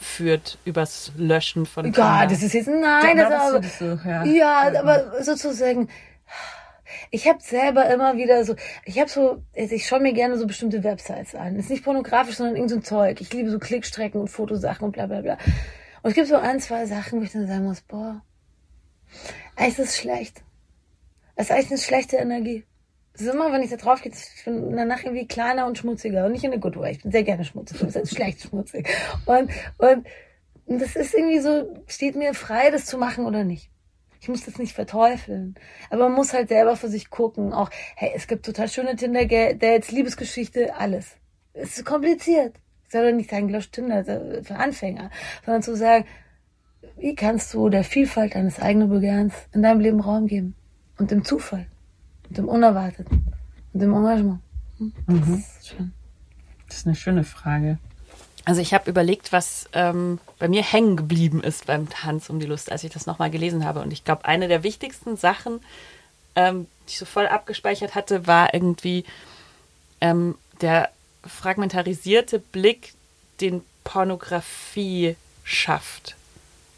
[0.00, 4.24] führt übers Löschen von Ja, das ist jetzt nein, ja, das, das so, ja.
[4.24, 5.88] ja, aber sozusagen
[7.10, 10.82] ich habe selber immer wieder so, ich habe so, ich schaue mir gerne so bestimmte
[10.84, 11.56] Websites an.
[11.56, 13.20] Ist nicht pornografisch, sondern irgend so ein Zeug.
[13.20, 15.38] Ich liebe so Klickstrecken und Fotosachen und bla bla bla.
[16.02, 18.22] Und es gibt so ein, zwei Sachen, wo ich dann sagen muss, boah,
[19.56, 20.42] eigentlich ist es schlecht.
[21.36, 22.64] Es ist eigentlich eine schlechte Energie.
[23.14, 26.26] Es ist immer, wenn ich da drauf gehe, ich bin danach irgendwie kleiner und schmutziger
[26.26, 26.92] und nicht in a good way.
[26.92, 28.88] Ich bin sehr gerne schmutzig, das ist schlecht schmutzig.
[29.24, 30.06] Und, und,
[30.66, 33.70] und das ist irgendwie so, steht mir frei, das zu machen oder nicht.
[34.20, 35.54] Ich muss das nicht verteufeln.
[35.90, 37.52] Aber man muss halt selber für sich gucken.
[37.52, 41.16] Auch, hey, es gibt total schöne Tinder-Dates, Liebesgeschichte, alles.
[41.52, 42.56] Es ist kompliziert.
[42.86, 44.02] Ich soll doch nicht sagen, lösch Tinder
[44.42, 45.10] für Anfänger,
[45.44, 46.04] sondern zu sagen,
[46.96, 50.56] wie kannst du der Vielfalt deines eigenen Begehrens in deinem Leben Raum geben?
[50.98, 51.66] Und dem Zufall.
[52.34, 53.32] Und dem Unerwarteten.
[53.72, 54.40] Und dem Engagement.
[54.78, 54.92] Hm?
[55.06, 55.34] Das mhm.
[55.34, 55.92] ist schön.
[56.66, 57.78] Das ist eine schöne Frage.
[58.44, 62.46] Also ich habe überlegt, was ähm, bei mir hängen geblieben ist beim Tanz um die
[62.46, 63.82] Lust, als ich das nochmal gelesen habe.
[63.82, 65.60] Und ich glaube, eine der wichtigsten Sachen,
[66.34, 69.04] ähm, die ich so voll abgespeichert hatte, war irgendwie
[70.00, 70.90] ähm, der
[71.24, 72.94] fragmentarisierte Blick,
[73.40, 75.14] den Pornografie
[75.44, 76.16] schafft.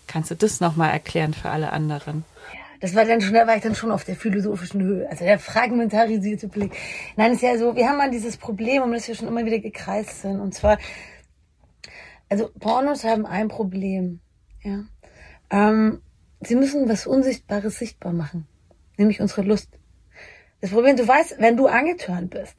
[0.06, 2.26] Kannst du das nochmal erklären für alle anderen?
[2.52, 5.10] Ja, das war dann schon, da war ich dann schon auf der philosophischen Höhe.
[5.10, 6.72] Also der fragmentarisierte Blick.
[7.16, 9.58] Nein, ist ja so, wir haben mal dieses Problem, um das wir schon immer wieder
[9.58, 10.38] gekreist sind.
[10.38, 10.78] Und zwar,
[12.28, 14.20] also Pornos haben ein Problem.
[14.62, 14.84] Ja.
[15.50, 16.00] Ähm,
[16.42, 18.46] sie müssen was Unsichtbares sichtbar machen.
[18.96, 19.68] Nämlich unsere Lust.
[20.60, 22.54] Das Problem, du weißt, wenn du angetörnt bist,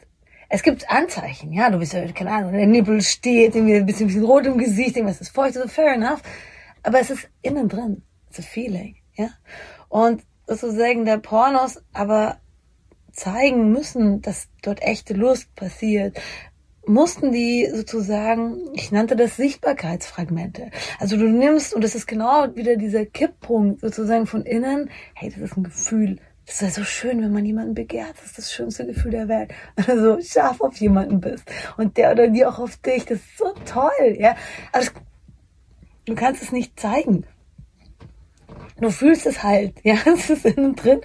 [0.49, 4.05] es gibt Anzeichen, ja, du bist ja, keine Ahnung, der Nippel steht, irgendwie ein bisschen,
[4.05, 6.21] ein bisschen rot im Gesicht, irgendwas ist feucht, also fair enough.
[6.84, 8.03] Aber es ist innen drin.
[8.30, 9.30] It's a feeling, ja.
[9.90, 12.38] Und sozusagen der Pornos aber
[13.12, 16.20] zeigen müssen, dass dort echte Lust passiert,
[16.86, 20.72] mussten die sozusagen, ich nannte das Sichtbarkeitsfragmente.
[21.00, 25.40] Also du nimmst, und das ist genau wieder dieser Kipppunkt sozusagen von innen, hey, das
[25.40, 26.20] ist ein Gefühl.
[26.46, 28.14] Das ist so schön, wenn man jemanden begehrt.
[28.16, 29.52] Das ist das schönste Gefühl der Welt.
[29.88, 31.44] Also scharf auf jemanden bist.
[31.76, 33.04] Und der oder die auch auf dich.
[33.04, 34.38] Das ist so toll, ja.
[34.72, 34.94] Aber das
[36.08, 37.26] Du kannst es nicht zeigen.
[38.80, 41.01] Du fühlst es halt, ja, es ist innen drin.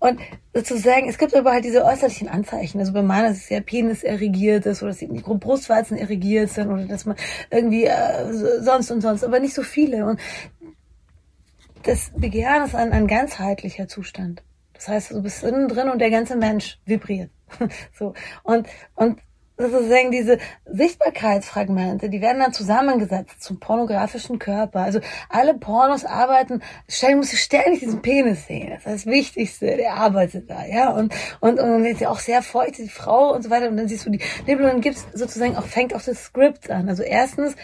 [0.00, 0.20] Und
[0.54, 2.78] sozusagen, es gibt aber halt diese äußerlichen Anzeichen.
[2.78, 6.68] Also bei meiner ist es ja Penis erregiert ist oder dass die Brustwarzen erregiert sind
[6.70, 7.16] oder dass man
[7.50, 10.06] irgendwie äh, sonst und sonst, aber nicht so viele.
[10.06, 10.20] Und
[11.84, 14.42] das Begehren ist ein, ein ganzheitlicher Zustand.
[14.74, 17.30] Das heißt, du bist innen drin und der ganze Mensch vibriert.
[17.92, 18.14] so.
[18.42, 19.20] Und, und
[19.56, 24.80] sozusagen diese Sichtbarkeitsfragmente, die werden dann zusammengesetzt zum pornografischen Körper.
[24.80, 28.70] Also alle Pornos arbeiten, ständig muss ich ständig diesen Penis sehen.
[28.70, 30.90] Das ist das Wichtigste, der arbeitet da, ja.
[30.90, 33.68] Und, und, und dann ist ja auch sehr feucht, die Frau und so weiter.
[33.68, 36.70] Und dann siehst du die Nippel und dann gibt's sozusagen auch, fängt auch das Skript
[36.70, 36.88] an.
[36.88, 37.54] Also erstens,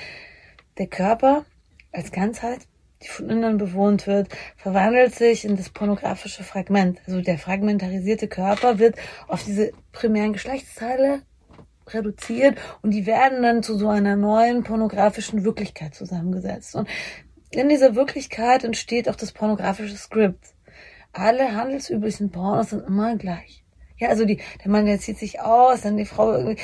[0.79, 1.45] der Körper
[1.93, 2.61] als Ganzheit,
[3.03, 7.01] die von innen bewohnt wird, verwandelt sich in das pornografische Fragment.
[7.07, 8.97] Also der fragmentarisierte Körper wird
[9.29, 11.23] auf diese primären Geschlechtsteile
[11.95, 16.75] reduziert und die werden dann zu so einer neuen pornografischen Wirklichkeit zusammengesetzt.
[16.75, 16.89] Und
[17.51, 20.45] in dieser Wirklichkeit entsteht auch das pornografische Skript.
[21.13, 23.65] Alle handelsüblichen Pornos sind immer gleich.
[23.97, 26.55] Ja, also die, der Mann, der zieht sich aus, dann die Frau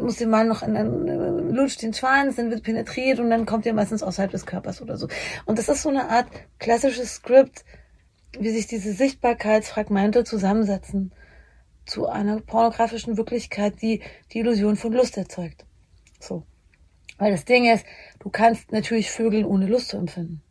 [0.00, 3.66] muss den Mann noch an, an lutscht den Schwanz, dann wird penetriert und dann kommt
[3.66, 5.08] er meistens außerhalb des Körpers oder so.
[5.44, 6.28] Und das ist so eine Art
[6.60, 7.64] klassisches Skript,
[8.38, 11.12] wie sich diese Sichtbarkeitsfragmente zusammensetzen
[11.86, 15.64] zu einer pornografischen Wirklichkeit, die die Illusion von Lust erzeugt.
[16.20, 16.44] So.
[17.18, 17.84] Weil das Ding ist,
[18.18, 20.42] du kannst natürlich Vögeln ohne Lust zu empfinden.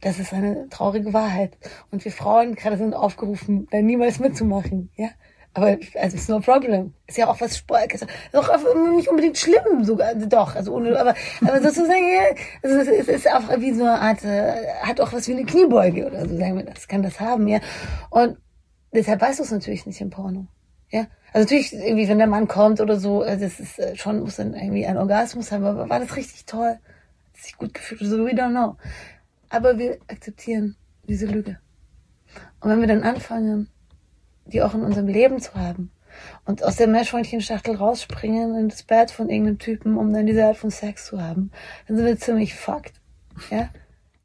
[0.00, 1.56] Das ist eine traurige Wahrheit.
[1.90, 5.10] Und wir Frauen gerade sind aufgerufen, da niemals mitzumachen, ja.
[5.52, 6.94] Aber, also, ist no problem.
[7.08, 11.14] Ist ja auch was ist auch nicht unbedingt schlimm sogar, also doch, also ohne, aber,
[11.40, 12.22] aber sozusagen, ja,
[12.62, 16.06] also es ist auch wie so eine Art, äh, hat auch was wie eine Kniebeuge
[16.06, 17.58] oder so, sagen wir das, kann das haben, ja.
[18.10, 18.36] Und
[18.92, 20.46] deshalb weißt du es natürlich nicht im Porno.
[20.90, 24.20] Ja, also natürlich irgendwie, wenn der Mann kommt oder so, äh, das ist äh, schon
[24.20, 26.78] muss dann irgendwie ein Orgasmus haben, aber war das richtig toll?
[27.32, 28.00] Hat sich gut gefühlt?
[28.00, 28.76] So we don't know.
[29.48, 30.76] Aber wir akzeptieren
[31.08, 31.58] diese Lüge.
[32.60, 33.68] Und wenn wir dann anfangen,
[34.46, 35.92] die auch in unserem Leben zu haben
[36.44, 40.56] und aus der Meerschweinchenschachtel rausspringen in das Bett von irgendeinem Typen, um dann diese Art
[40.56, 41.52] von Sex zu haben,
[41.86, 43.00] dann sind wir ziemlich fucked.
[43.50, 43.70] Ja,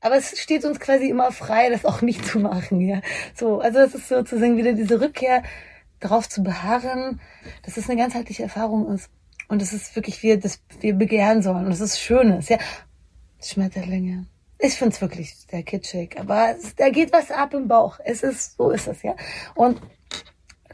[0.05, 3.01] aber es steht uns quasi immer frei, das auch nicht zu machen, ja.
[3.33, 5.41] So, also es ist sozusagen wieder diese Rückkehr
[5.99, 7.19] darauf zu beharren,
[7.63, 9.09] dass es eine ganzheitliche Erfahrung ist.
[9.47, 11.65] Und es ist wirklich, wir, das wir begehren sollen.
[11.65, 12.59] Und es ist Schönes, ja.
[13.41, 14.27] Schmetterlinge.
[14.59, 17.99] Ich find's wirklich sehr kitschig, aber es, da geht was ab im Bauch.
[18.05, 19.15] Es ist, so ist es, ja.
[19.55, 19.81] Und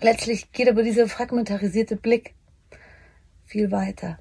[0.02, 2.36] letztlich geht aber dieser fragmentarisierte Blick
[3.46, 4.20] viel weiter.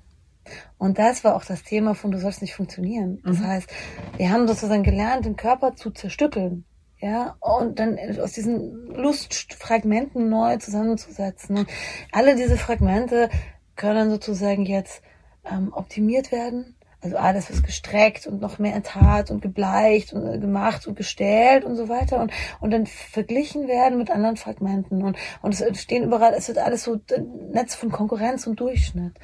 [0.78, 3.20] Und das war auch das Thema von du sollst nicht funktionieren.
[3.24, 3.46] Das mhm.
[3.46, 3.70] heißt,
[4.16, 6.64] wir haben sozusagen gelernt, den Körper zu zerstückeln.
[7.02, 11.56] Ja, und dann aus diesen Lustfragmenten neu zusammenzusetzen.
[11.58, 11.68] Und
[12.12, 13.30] alle diese Fragmente
[13.74, 15.02] können sozusagen jetzt
[15.50, 16.76] ähm, optimiert werden.
[17.02, 21.64] Also alles, was gestreckt und noch mehr enttat und gebleicht und äh, gemacht und gestellt
[21.64, 22.30] und so weiter und,
[22.60, 26.84] und dann verglichen werden mit anderen Fragmenten und, und es entstehen überall, es wird alles
[26.84, 29.14] so ein Netz von Konkurrenz und Durchschnitt.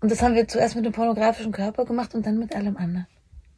[0.00, 3.06] Und das haben wir zuerst mit dem pornografischen Körper gemacht und dann mit allem anderen.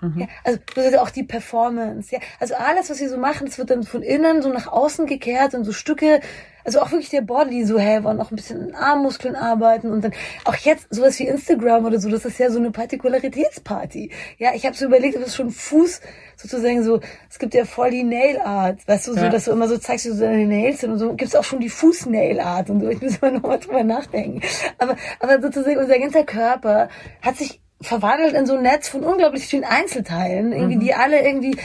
[0.03, 0.23] Mhm.
[0.23, 2.13] Ja, also das auch die Performance.
[2.13, 5.07] Ja, also alles, was wir so machen, das wird dann von innen so nach außen
[5.07, 6.21] gekehrt und so Stücke.
[6.65, 10.05] Also auch wirklich der Body so hey, und auch ein bisschen in Armmuskeln arbeiten und
[10.05, 10.13] dann
[10.45, 14.13] auch jetzt sowas wie Instagram oder so, das ist ja so eine Partikularitätsparty.
[14.39, 16.01] Ja, ich habe so überlegt, ob es schon Fuß
[16.37, 19.29] sozusagen so, es gibt ja voll die Nail Art, weißt du, so, ja.
[19.29, 21.61] dass du immer so zeigst, wie so deine Nails sind und so, gibt's auch schon
[21.61, 22.89] die Fuß-Nail Art und so.
[22.89, 24.41] Ich muss immer noch mal drüber nachdenken.
[24.79, 26.89] Aber, aber sozusagen unser ganzer Körper
[27.23, 30.81] hat sich verwandelt in so ein Netz von unglaublich vielen Einzelteilen, irgendwie, mhm.
[30.81, 31.57] die alle irgendwie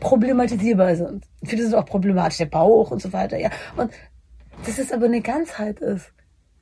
[0.00, 1.24] problematisierbar sind.
[1.44, 3.50] Viele sind auch problematisch, der Bauch und so weiter, ja.
[3.76, 3.92] Und
[4.66, 6.12] dass es aber eine Ganzheit ist.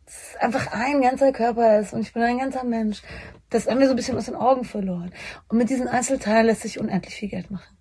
[0.06, 3.02] Dass es einfach ein ganzer Körper ist und ich bin ein ganzer Mensch.
[3.50, 5.12] Das haben wir so ein bisschen aus den Augen verloren.
[5.48, 7.71] Und mit diesen Einzelteilen lässt sich unendlich viel Geld machen.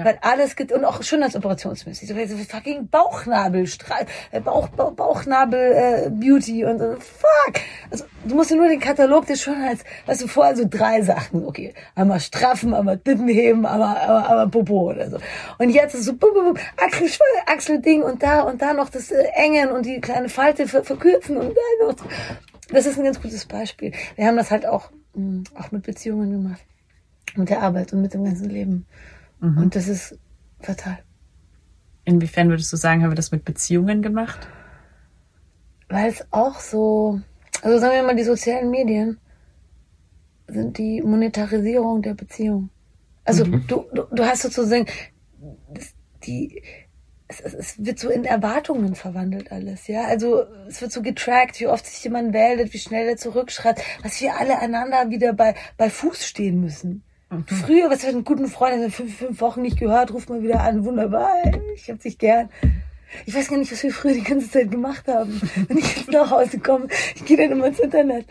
[0.00, 0.06] Ja.
[0.06, 6.10] Weil alles geht, und auch schönheitsoperationsmäßig, so, so fucking Bauchnabelstrahl, äh, Bauch, Bauch, Bauchnabel, äh,
[6.10, 7.60] Beauty und so, fuck.
[7.90, 11.44] Also, du musst dir nur den Katalog der Schönheits, weißt du, vorher so drei Sachen,
[11.44, 11.74] okay.
[11.94, 15.18] Einmal straffen, einmal Titten heben, einmal, einmal, einmal Popo oder so.
[15.58, 17.10] Und jetzt ist so, bum, bum, bum, Achsel,
[17.46, 21.36] Achselding und da und da noch das äh, Engen und die kleine Falte ver verkürzen
[21.36, 21.96] und da noch.
[22.72, 23.92] Das ist ein ganz gutes Beispiel.
[24.16, 26.62] Wir haben das halt auch, mh, hm, auch mit Beziehungen gemacht.
[27.36, 28.86] Mit der Arbeit und mit dem ganzen Leben.
[29.40, 29.58] Mhm.
[29.58, 30.18] Und das ist
[30.60, 30.98] fatal.
[32.04, 34.48] Inwiefern würdest du sagen, haben wir das mit Beziehungen gemacht?
[35.88, 37.20] Weil es auch so,
[37.62, 39.18] also sagen wir mal, die sozialen Medien
[40.46, 42.70] sind die Monetarisierung der Beziehung.
[43.24, 43.66] Also mhm.
[43.66, 44.86] du, du, du hast sozusagen
[46.24, 46.62] die,
[47.28, 50.04] es, es, wird so in Erwartungen verwandelt alles, ja.
[50.04, 54.20] Also es wird so getrackt, wie oft sich jemand meldet, wie schnell er zurückschreibt, was
[54.20, 57.02] wir alle einander wieder bei, bei Fuß stehen müssen.
[57.30, 57.46] Mhm.
[57.46, 60.60] Früher, was hat einen guten Freund, der fünf, fünf Wochen nicht gehört, ruft mal wieder
[60.60, 60.84] an.
[60.84, 61.30] Wunderbar,
[61.74, 62.50] ich hab dich gern.
[63.26, 65.40] Ich weiß gar nicht, was wir früher die ganze Zeit gemacht haben.
[65.68, 68.26] Wenn ich jetzt nach Hause komme, ich gehe dann immer ins Internet.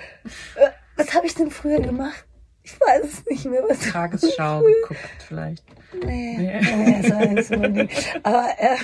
[0.55, 2.25] Äh, was habe ich denn früher gemacht?
[2.63, 3.63] Ich weiß es nicht mehr.
[3.67, 5.63] Was Tagesschau geguckt vielleicht.
[6.05, 6.61] Nee, nee.
[6.61, 7.55] nee nicht so
[8.23, 8.77] Aber äh,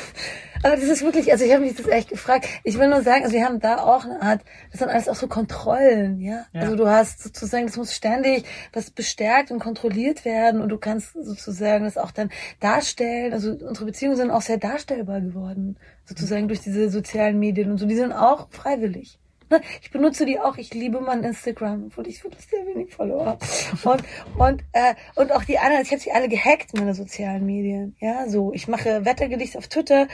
[0.66, 2.47] aber das ist wirklich, also ich habe mich das echt gefragt.
[2.63, 4.41] Ich will nur sagen, also wir haben da auch eine Art,
[4.72, 6.47] das sind alles auch so Kontrollen, ja?
[6.53, 6.61] ja.
[6.61, 11.13] Also du hast sozusagen, das muss ständig was bestärkt und kontrolliert werden und du kannst
[11.13, 13.32] sozusagen das auch dann darstellen.
[13.32, 17.86] Also unsere Beziehungen sind auch sehr darstellbar geworden, sozusagen durch diese sozialen Medien und so.
[17.86, 19.20] Die sind auch freiwillig.
[19.51, 19.61] Ne?
[19.84, 20.57] Ich benutze die auch.
[20.57, 23.45] Ich liebe mein Instagram, obwohl ich wirklich sehr wenig Follower habe.
[23.84, 24.03] Und,
[24.39, 27.95] und, äh, und auch die anderen, ich habe sie alle gehackt, meine sozialen Medien.
[27.99, 28.51] Ja, so.
[28.53, 30.07] Ich mache Wettergedicht auf Twitter.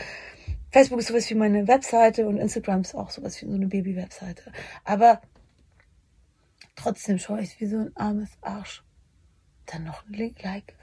[0.72, 4.52] Facebook ist sowas wie meine Webseite und Instagram ist auch sowas wie so eine Baby-Webseite.
[4.84, 5.22] Aber
[6.76, 8.84] trotzdem schaue ich wie so ein armes Arsch.
[9.66, 10.76] Dann noch ein Link, Like.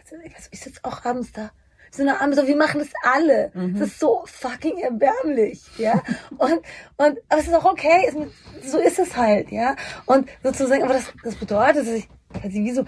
[0.51, 1.51] Ich sitze auch abends da
[1.91, 3.51] so eine Arme, so wir machen das alle.
[3.55, 3.79] Mhm.
[3.79, 6.03] Das ist so fucking erbärmlich, ja.
[6.37, 6.61] Und,
[6.97, 9.77] und, aber es ist auch okay, es, so ist es halt, ja.
[10.07, 12.09] Und sozusagen, aber das, das bedeutet, dass ich,
[12.43, 12.85] also wie so,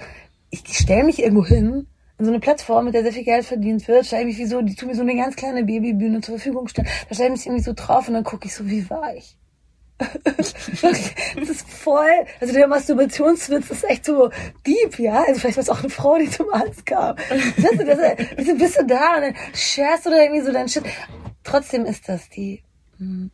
[0.51, 1.87] ich, ich stelle mich irgendwo hin
[2.25, 4.75] so eine Plattform, mit der sehr viel Geld verdient wird, stelle mich wie so, die
[4.75, 6.89] tun mir so eine ganz kleine Babybühne zur Verfügung stellen.
[7.09, 9.37] Da stelle ich mich irgendwie so drauf und dann gucke ich so, wie war ich?
[10.25, 10.55] das
[11.37, 14.31] ist voll, also der Masturbationswitz ist echt so
[14.67, 15.25] deep, ja.
[15.27, 17.17] Also vielleicht war es auch eine Frau, die zum Arzt kam.
[17.17, 17.99] Weißt du, das,
[18.37, 20.85] wieso bist du da und dann scherst du da irgendwie so dein Shit.
[21.45, 22.63] Trotzdem ist das die.
[22.99, 23.31] Hm.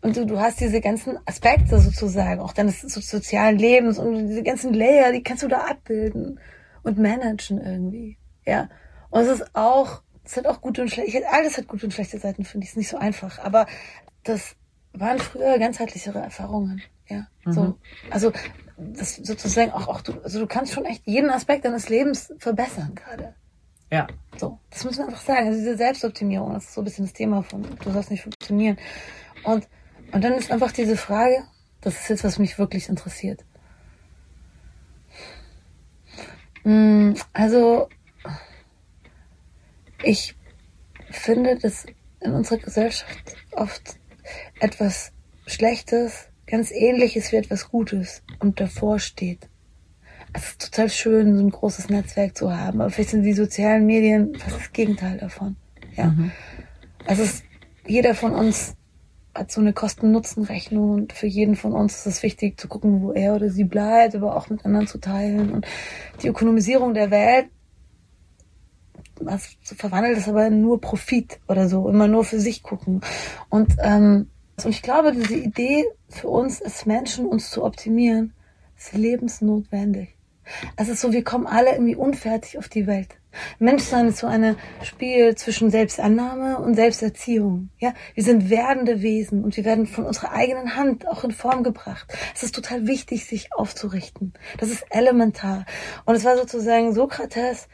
[0.00, 4.72] Und du, du hast diese ganzen Aspekte sozusagen, auch deines sozialen Lebens und diese ganzen
[4.72, 6.38] Layer, die kannst du da abbilden
[6.82, 8.18] und managen irgendwie.
[8.46, 8.68] Ja.
[9.10, 12.18] Und es ist auch, es hat auch gute und schlechte, alles hat gute und schlechte
[12.18, 12.70] Seiten, finde ich.
[12.70, 13.38] Es ist nicht so einfach.
[13.38, 13.66] Aber
[14.24, 14.56] das
[14.92, 16.82] waren früher ganzheitlichere Erfahrungen.
[17.08, 17.26] Ja.
[17.44, 17.52] Mhm.
[17.52, 17.78] So.
[18.10, 18.32] Also
[18.76, 22.94] das sozusagen auch, auch du, also du kannst schon echt jeden Aspekt deines Lebens verbessern
[22.94, 23.34] gerade.
[23.90, 24.06] Ja.
[24.36, 25.46] So, das muss man einfach sagen.
[25.46, 28.76] Also diese Selbstoptimierung, das ist so ein bisschen das Thema von, du sollst nicht funktionieren.
[29.44, 29.66] Und,
[30.12, 31.44] und dann ist einfach diese Frage,
[31.80, 33.44] das ist jetzt, was mich wirklich interessiert.
[37.32, 37.88] Also,
[40.02, 40.34] ich
[41.10, 41.86] finde, dass
[42.20, 43.96] in unserer Gesellschaft oft
[44.60, 45.12] etwas
[45.46, 49.48] Schlechtes ganz ähnliches wie etwas Gutes und davor steht.
[50.32, 53.86] Es ist total schön, so ein großes Netzwerk zu haben, aber vielleicht sind die sozialen
[53.86, 55.56] Medien fast das Gegenteil davon.
[55.96, 56.06] Ja.
[56.06, 56.32] Mhm.
[57.06, 57.42] Also es,
[57.86, 58.74] jeder von uns
[59.38, 63.12] hat so eine Kosten-Nutzen-Rechnung und für jeden von uns ist es wichtig zu gucken, wo
[63.12, 65.52] er oder sie bleibt, aber auch mit anderen zu teilen.
[65.52, 65.66] Und
[66.22, 67.46] die Ökonomisierung der Welt
[69.20, 73.00] was verwandelt es aber nur Profit oder so, immer nur für sich gucken.
[73.48, 74.28] Und ähm,
[74.64, 78.32] und ich glaube, diese Idee für uns als Menschen, uns zu optimieren,
[78.76, 80.17] ist lebensnotwendig.
[80.76, 83.08] Es ist so, wir kommen alle irgendwie unfertig auf die Welt.
[83.58, 87.70] Menschsein ist so ein Spiel zwischen Selbstannahme und Selbsterziehung.
[87.78, 91.62] Ja, wir sind werdende Wesen und wir werden von unserer eigenen Hand auch in Form
[91.62, 92.12] gebracht.
[92.34, 94.32] Es ist total wichtig, sich aufzurichten.
[94.58, 95.66] Das ist elementar.
[96.04, 97.68] Und es war sozusagen Sokrates,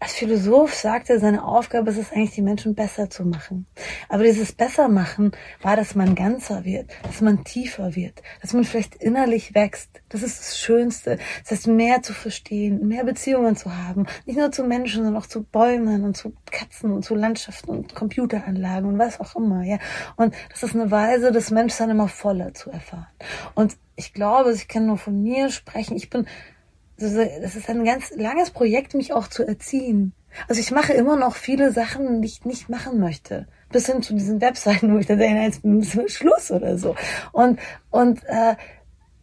[0.00, 3.66] als Philosoph sagte, seine Aufgabe ist es eigentlich, die Menschen besser zu machen.
[4.08, 8.94] Aber dieses Bessermachen war, dass man ganzer wird, dass man tiefer wird, dass man vielleicht
[8.94, 9.90] innerlich wächst.
[10.08, 11.18] Das ist das Schönste.
[11.42, 14.06] Das heißt, mehr zu verstehen, mehr Beziehungen zu haben.
[14.24, 17.94] Nicht nur zu Menschen, sondern auch zu Bäumen und zu Katzen und zu Landschaften und
[17.94, 19.78] Computeranlagen und was auch immer, ja.
[20.16, 23.06] Und das ist eine Weise, das Menschsein immer voller zu erfahren.
[23.54, 25.94] Und ich glaube, ich kann nur von mir sprechen.
[25.94, 26.26] Ich bin
[27.00, 30.12] das ist ein ganz langes Projekt, mich auch zu erziehen.
[30.48, 33.46] Also ich mache immer noch viele Sachen, die ich nicht machen möchte.
[33.70, 36.94] Bis hin zu diesen Webseiten, wo ich dann denke, jetzt ist Schluss oder so.
[37.32, 37.58] Und,
[37.90, 38.54] und äh,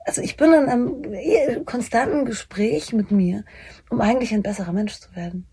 [0.06, 3.44] also ich bin in einem konstanten Gespräch mit mir,
[3.90, 5.48] um eigentlich ein besserer Mensch zu werden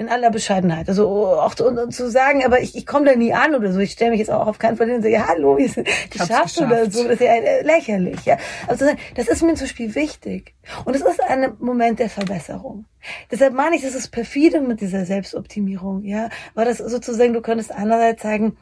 [0.00, 0.88] in aller Bescheidenheit.
[0.88, 3.80] Also auch zu, zu sagen, aber ich, ich komme da nie an oder so.
[3.80, 5.86] Ich stelle mich jetzt auch auf keinen Fall hin und sage, ja, hallo, wir sind
[6.10, 7.02] geschafft oder so.
[7.04, 8.24] Das ist ja äh, lächerlich.
[8.24, 8.38] Ja.
[8.66, 10.54] Aber zu sagen, das ist mir zum Beispiel wichtig.
[10.86, 12.86] Und es ist ein Moment der Verbesserung.
[13.30, 16.02] Deshalb meine ich, das ist perfide mit dieser Selbstoptimierung.
[16.02, 18.56] Ja, weil das sozusagen, du könntest einerseits sagen,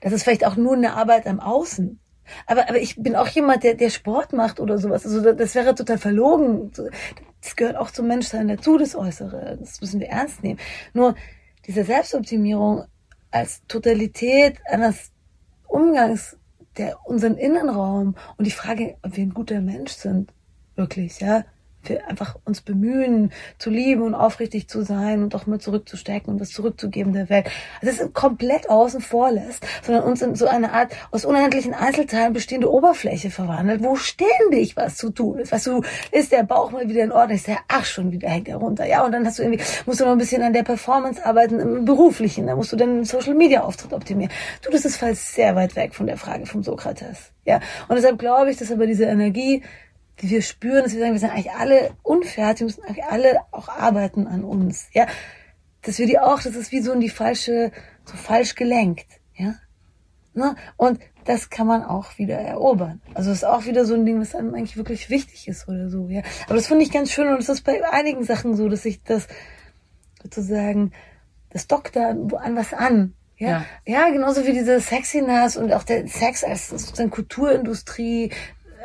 [0.00, 1.98] das ist vielleicht auch nur eine Arbeit am Außen.
[2.46, 5.04] Aber, aber ich bin auch jemand, der, der Sport macht oder sowas.
[5.04, 6.70] Also das wäre total verlogen.
[7.46, 9.56] Das gehört auch zum Menschsein dazu, das Äußere.
[9.60, 10.58] Das müssen wir ernst nehmen.
[10.94, 11.14] Nur
[11.64, 12.86] diese Selbstoptimierung
[13.30, 15.12] als Totalität eines
[15.68, 16.36] Umgangs
[16.76, 20.32] der unseren Innenraum und die Frage, ob wir ein guter Mensch sind,
[20.74, 21.44] wirklich, ja,
[21.88, 26.40] wir einfach uns bemühen, zu lieben und aufrichtig zu sein und auch mal zurückzustecken und
[26.40, 27.46] was zurückzugeben der Welt.
[27.80, 32.32] Also das komplett außen vor lässt, sondern uns in so eine Art aus unendlichen Einzelteilen
[32.32, 35.52] bestehende Oberfläche verwandelt, wo ständig was zu tun ist.
[35.52, 38.48] Weißt du, ist der Bauch mal wieder in Ordnung, ist der Ach schon wieder hängt
[38.48, 38.86] er runter.
[38.86, 41.60] Ja, und dann hast du irgendwie, musst du noch ein bisschen an der Performance arbeiten
[41.60, 44.32] im Beruflichen, da musst du dann Social Media Auftritt optimieren.
[44.62, 47.32] Du, das ist falls sehr weit weg von der Frage vom Sokrates.
[47.44, 49.62] Ja, und deshalb glaube ich, dass aber diese Energie
[50.20, 53.68] die wir spüren, dass wir sagen, wir sind eigentlich alle unfertig, müssen eigentlich alle auch
[53.68, 55.06] arbeiten an uns, ja.
[55.82, 57.70] Dass wir die auch, das ist wie so in die falsche,
[58.04, 59.56] so falsch gelenkt, ja.
[60.34, 60.54] Ne?
[60.76, 63.00] Und das kann man auch wieder erobern.
[63.14, 65.88] Also das ist auch wieder so ein Ding, was einem eigentlich wirklich wichtig ist oder
[65.90, 66.22] so, ja.
[66.46, 69.02] Aber das finde ich ganz schön und es ist bei einigen Sachen so, dass ich
[69.02, 69.28] das
[70.22, 70.92] sozusagen,
[71.50, 75.82] das dockt da an was an, ja, ja, ja, genauso wie diese Sexiness und auch
[75.82, 78.32] der Sex als sozusagen Kulturindustrie,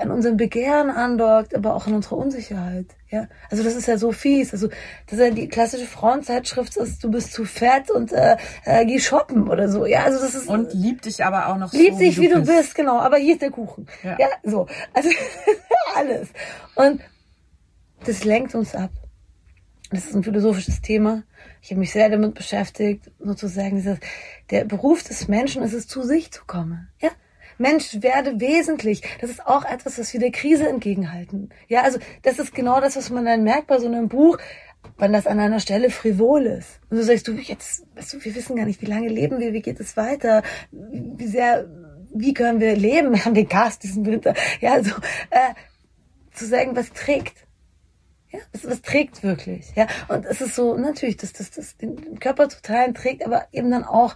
[0.02, 2.88] an unserem Begehren andockt, aber auch an unserer Unsicherheit.
[3.10, 4.54] Ja, also das ist ja so fies.
[4.54, 4.70] Also
[5.08, 9.00] das ist ja die klassische Frauenzeitschrift ist, du bist zu fett und äh, äh, geh
[9.00, 9.86] shoppen oder so.
[9.86, 12.36] Ja, also das ist und liebt dich aber auch noch liebt so, dich wie, du,
[12.36, 12.58] wie bist.
[12.58, 12.76] bist.
[12.76, 13.00] genau.
[13.00, 13.88] Aber hier ist der Kuchen.
[14.04, 14.68] Ja, ja so.
[14.94, 15.10] Also
[15.96, 16.30] alles
[16.76, 17.02] und
[18.06, 18.92] das lenkt uns ab.
[19.92, 21.24] Das ist ein philosophisches Thema.
[21.62, 24.00] Ich habe mich sehr damit beschäftigt, sozusagen, dieses,
[24.50, 26.88] der Beruf des Menschen ist es, zu sich zu kommen.
[27.02, 27.10] Ja,
[27.62, 29.02] Mensch, werde wesentlich.
[29.22, 31.50] Das ist auch etwas, was wir der Krise entgegenhalten.
[31.68, 34.38] Ja, also das ist genau das, was man dann merkt bei so einem Buch,
[34.98, 36.80] wann das an einer Stelle frivol ist.
[36.90, 39.54] Und so sagst du, jetzt, weißt du, wir wissen gar nicht, wie lange leben wir,
[39.54, 41.68] wie geht es weiter, wie sehr,
[42.14, 44.34] wie können wir leben, haben wir Gas diesen Winter.
[44.60, 44.92] Ja, also
[45.30, 45.54] äh,
[46.34, 47.48] zu sagen, was trägt.
[48.32, 49.74] Ja, was, was trägt wirklich?
[49.76, 53.48] Ja, und es ist so natürlich, dass das, das den Körper zu teilen trägt, aber
[53.52, 54.16] eben dann auch,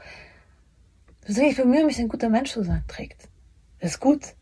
[1.28, 3.28] ich bemühe mich, ein guter Mensch zu sein, trägt.
[3.80, 4.36] Das ist gut.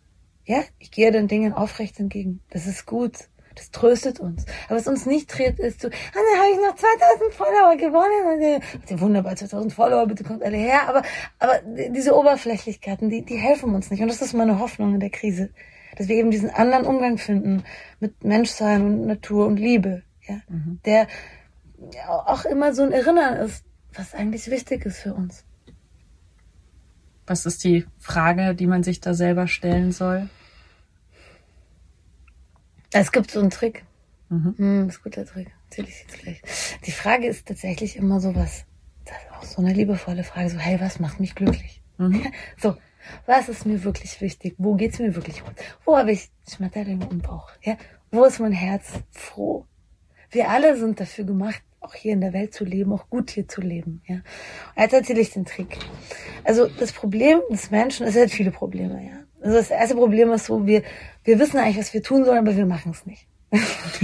[0.45, 2.41] Ja, ich gehe den Dingen aufrecht entgegen.
[2.49, 3.29] Das ist gut.
[3.55, 4.45] Das tröstet uns.
[4.67, 8.61] Aber was uns nicht trägt, ist so, ah, dann habe ich noch 2000 Follower gewonnen.
[8.89, 10.87] Die wunderbar, 2000 Follower, bitte kommt alle her.
[10.87, 11.03] Aber,
[11.39, 11.59] aber
[11.89, 14.01] diese Oberflächlichkeiten, die, die helfen uns nicht.
[14.01, 15.49] Und das ist meine Hoffnung in der Krise.
[15.97, 17.63] Dass wir eben diesen anderen Umgang finden
[17.99, 20.01] mit Menschsein und Natur und Liebe.
[20.27, 20.79] Ja, mhm.
[20.85, 21.07] der
[22.07, 23.63] auch immer so ein Erinnern ist,
[23.93, 25.45] was eigentlich wichtig ist für uns.
[27.25, 30.29] Was ist die Frage, die man sich da selber stellen soll?
[32.91, 33.85] Es gibt so einen Trick.
[34.29, 34.55] Mhm.
[34.57, 35.51] Hm, ist ein guter Trick.
[35.69, 36.41] Erzähl ich jetzt gleich.
[36.85, 38.65] Die Frage ist tatsächlich immer so was.
[39.05, 40.49] Das ist auch so eine liebevolle Frage.
[40.49, 41.81] So, hey, was macht mich glücklich?
[41.97, 42.31] Mhm.
[42.57, 42.77] So,
[43.25, 44.55] was ist mir wirklich wichtig?
[44.57, 45.55] Wo geht's mir wirklich gut?
[45.85, 47.49] Wo habe ich Schmetterlinge im Bauch?
[47.61, 47.77] Ja?
[48.11, 49.65] Wo ist mein Herz froh?
[50.31, 53.47] Wir alle sind dafür gemacht, auch hier in der Welt zu leben, auch gut hier
[53.47, 54.01] zu leben.
[54.07, 54.15] Ja.
[54.15, 55.77] Und jetzt erzähle ich den Trick.
[56.43, 59.23] Also das Problem des Menschen, es hat viele Probleme, ja.
[59.41, 60.83] Also das erste Problem ist so, wir,
[61.23, 63.27] wir wissen eigentlich, was wir tun sollen, aber wir machen es nicht.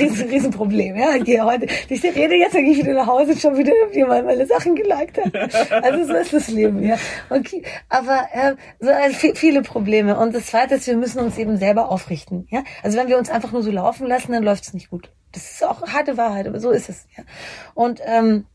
[0.00, 1.14] riesen, Riesenproblem, ja.
[1.16, 3.72] Ich gehe heute, ich rede jetzt, dann gehe ich wieder nach Hause und schon wieder
[3.92, 5.84] jemand meine Sachen geliked hat.
[5.84, 6.96] Also so ist das Leben, ja.
[7.30, 7.62] Okay.
[7.88, 10.18] Aber äh, so also viele Probleme.
[10.18, 12.48] Und das zweite ist, wir müssen uns eben selber aufrichten.
[12.50, 12.64] Ja.
[12.82, 15.12] Also wenn wir uns einfach nur so laufen lassen, dann läuft es nicht gut.
[15.32, 17.06] Das ist auch harte Wahrheit, aber so ist es.
[17.16, 17.24] Ja.
[17.74, 18.46] Und ähm,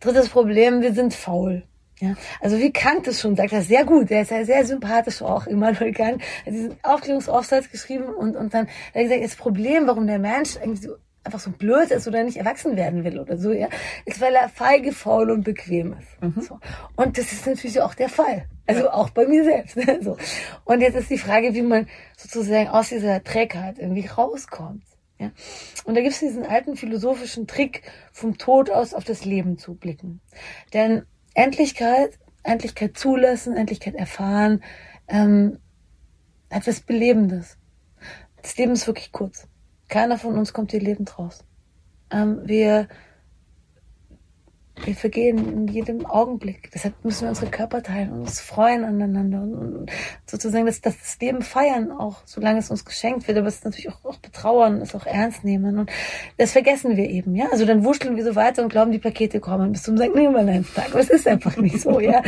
[0.00, 1.64] drittes Problem, wir sind faul.
[2.00, 5.20] Ja, also wie Kant es schon sagt, das sehr gut, der ist ja sehr sympathisch
[5.20, 9.88] auch, Immanuel Kant, hat diesen Aufklärungsaufsatz geschrieben und, und dann hat er gesagt, das Problem,
[9.88, 13.36] warum der Mensch irgendwie so einfach so blöd ist oder nicht erwachsen werden will oder
[13.36, 13.68] so, ja,
[14.06, 16.22] ist, weil er feige, faul und bequem ist.
[16.22, 16.42] Mhm.
[16.42, 16.58] So.
[16.96, 18.46] Und das ist natürlich auch der Fall.
[18.66, 19.76] Also auch bei mir selbst.
[20.02, 20.16] so.
[20.64, 24.82] Und jetzt ist die Frage, wie man sozusagen aus dieser Trägheit irgendwie rauskommt.
[25.18, 25.32] Ja?
[25.84, 29.74] Und da gibt es diesen alten philosophischen Trick, vom Tod aus auf das Leben zu
[29.74, 30.20] blicken.
[30.72, 31.02] Denn
[31.34, 34.62] Endlichkeit, Endlichkeit zulassen, Endlichkeit erfahren,
[35.08, 35.58] ähm,
[36.50, 37.58] etwas Belebendes.
[38.42, 39.48] Das Leben ist wirklich kurz.
[39.88, 41.44] Keiner von uns kommt hier lebend raus.
[42.10, 42.88] Ähm, wir
[44.84, 46.70] wir vergehen in jedem Augenblick.
[46.72, 49.90] Deshalb müssen wir unsere Körper teilen und uns freuen aneinander und,
[50.26, 54.04] sozusagen das, das Leben feiern, auch solange es uns geschenkt wird, aber es natürlich auch,
[54.04, 55.78] auch betrauern, es auch ernst nehmen.
[55.78, 55.90] Und
[56.36, 57.46] das vergessen wir eben, ja.
[57.50, 60.14] Also dann wuscheln wir so weiter und glauben, die Pakete kommen bis zum St.
[60.14, 60.90] Nimmerleinstag.
[60.90, 62.22] Aber es ist einfach nicht so, ja.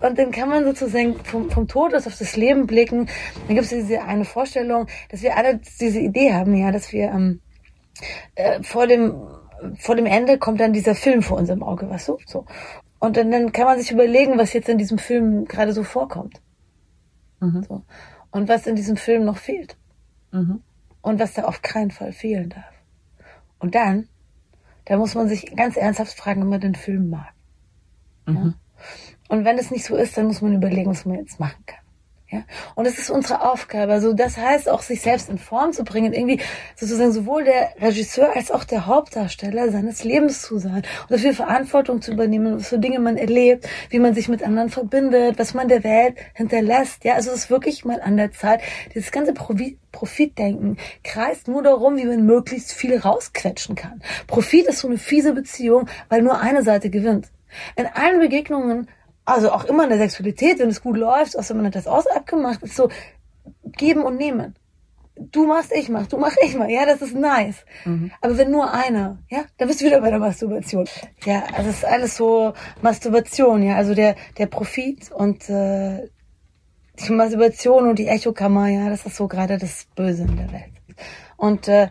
[0.00, 3.08] Und dann kann man sozusagen vom, vom Tod aus auf das Leben blicken.
[3.46, 7.04] Dann gibt es diese eine Vorstellung, dass wir alle diese Idee haben, ja, dass wir
[7.04, 7.40] ähm,
[8.34, 9.14] äh, vor dem
[9.78, 12.46] vor dem Ende kommt dann dieser Film vor unserem Auge, was so, so.
[12.98, 16.40] Und dann, dann kann man sich überlegen, was jetzt in diesem Film gerade so vorkommt.
[17.40, 17.62] Mhm.
[17.68, 17.82] So.
[18.30, 19.76] Und was in diesem Film noch fehlt.
[20.32, 20.62] Mhm.
[21.02, 22.72] Und was da auf keinen Fall fehlen darf.
[23.58, 24.08] Und dann,
[24.86, 27.32] da muss man sich ganz ernsthaft fragen, ob man den Film mag.
[28.26, 28.36] Mhm.
[28.36, 28.54] Ja?
[29.28, 31.83] Und wenn es nicht so ist, dann muss man überlegen, was man jetzt machen kann.
[32.34, 32.42] Ja?
[32.74, 33.92] Und es ist unsere Aufgabe.
[33.92, 36.40] Also das heißt auch, sich selbst in Form zu bringen, irgendwie
[36.74, 42.02] sozusagen sowohl der Regisseur als auch der Hauptdarsteller seines Lebens zu sein und dafür Verantwortung
[42.02, 45.68] zu übernehmen, was für Dinge man erlebt, wie man sich mit anderen verbindet, was man
[45.68, 47.04] der Welt hinterlässt.
[47.04, 48.60] Ja, also es ist wirklich mal an der Zeit.
[48.94, 54.02] Dieses ganze Profitdenken kreist nur darum, wie man möglichst viel rausquetschen kann.
[54.26, 57.28] Profit ist so eine fiese Beziehung, weil nur eine Seite gewinnt.
[57.76, 58.88] In allen Begegnungen
[59.24, 62.06] also auch immer in der Sexualität, wenn es gut läuft, außer man hat das aus
[62.06, 62.90] abgemacht, ist so
[63.64, 64.54] geben und nehmen.
[65.16, 66.66] Du machst, ich mach, du mach, ich mach.
[66.66, 67.64] Ja, das ist nice.
[67.84, 68.10] Mhm.
[68.20, 70.88] Aber wenn nur einer, ja, dann bist du wieder bei der Masturbation.
[71.24, 72.52] Ja, also es ist alles so
[72.82, 76.08] Masturbation, ja, also der der Profit und äh,
[76.98, 80.72] die Masturbation und die Echokammer, ja, das ist so gerade das Böse in der Welt.
[81.36, 81.88] Und äh,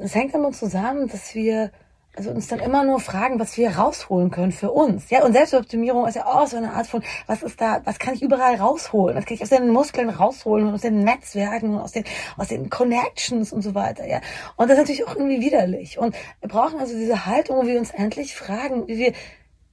[0.00, 1.70] es hängt damit zusammen, dass wir
[2.14, 5.08] also uns dann immer nur fragen, was wir rausholen können für uns.
[5.08, 8.14] Ja, und Selbstoptimierung ist ja auch so eine Art von, was ist da, was kann
[8.14, 9.16] ich überall rausholen?
[9.16, 12.04] Was kann ich aus den Muskeln rausholen und aus den Netzwerken und aus den,
[12.36, 14.20] aus den Connections und so weiter, ja.
[14.56, 15.98] Und das ist natürlich auch irgendwie widerlich.
[15.98, 19.12] Und wir brauchen also diese Haltung, wo wir uns endlich fragen, wie wir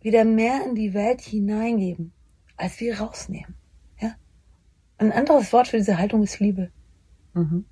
[0.01, 2.13] wieder mehr in die Welt hineingeben,
[2.55, 3.55] als wir rausnehmen,
[3.99, 4.15] ja.
[4.97, 6.71] Ein anderes Wort für diese Haltung ist Liebe.
[7.33, 7.65] Mhm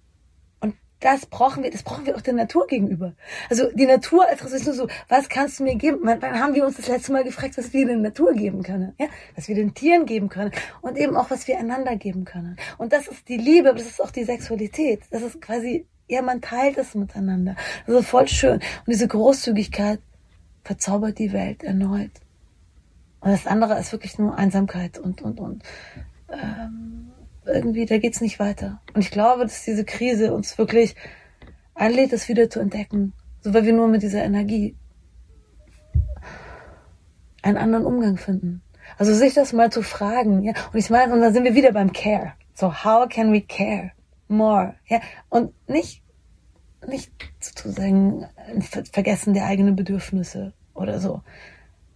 [0.99, 3.13] das brauchen wir, das brauchen wir auch der Natur gegenüber.
[3.49, 5.99] Also die Natur als Ressource so, was kannst du mir geben?
[6.01, 8.93] Wann haben wir uns das letzte Mal gefragt, was wir der Natur geben können?
[8.97, 12.57] Ja, was wir den Tieren geben können und eben auch, was wir einander geben können.
[12.77, 15.01] Und das ist die Liebe, aber das ist auch die Sexualität.
[15.11, 17.55] Das ist quasi, ja, man teilt es miteinander.
[17.85, 18.55] Das ist voll schön.
[18.55, 19.99] Und diese Großzügigkeit
[20.63, 22.11] verzaubert die Welt erneut.
[23.19, 25.63] Und das andere ist wirklich nur Einsamkeit und, und, und,
[26.31, 26.96] ähm,
[27.47, 28.81] irgendwie, da geht's nicht weiter.
[28.93, 30.95] Und ich glaube, dass diese Krise uns wirklich
[31.73, 33.13] einlädt, das wieder zu entdecken.
[33.41, 34.75] So weil wir nur mit dieser Energie
[37.41, 38.61] einen anderen Umgang finden.
[38.97, 40.53] Also sich das mal zu fragen, ja.
[40.71, 42.33] Und ich meine, und dann sind wir wieder beim Care.
[42.53, 43.91] So, how can we care
[44.27, 44.75] more?
[44.87, 45.01] Ja.
[45.29, 46.03] Und nicht,
[46.87, 48.25] nicht sozusagen
[48.91, 51.21] vergessen der eigenen Bedürfnisse oder so.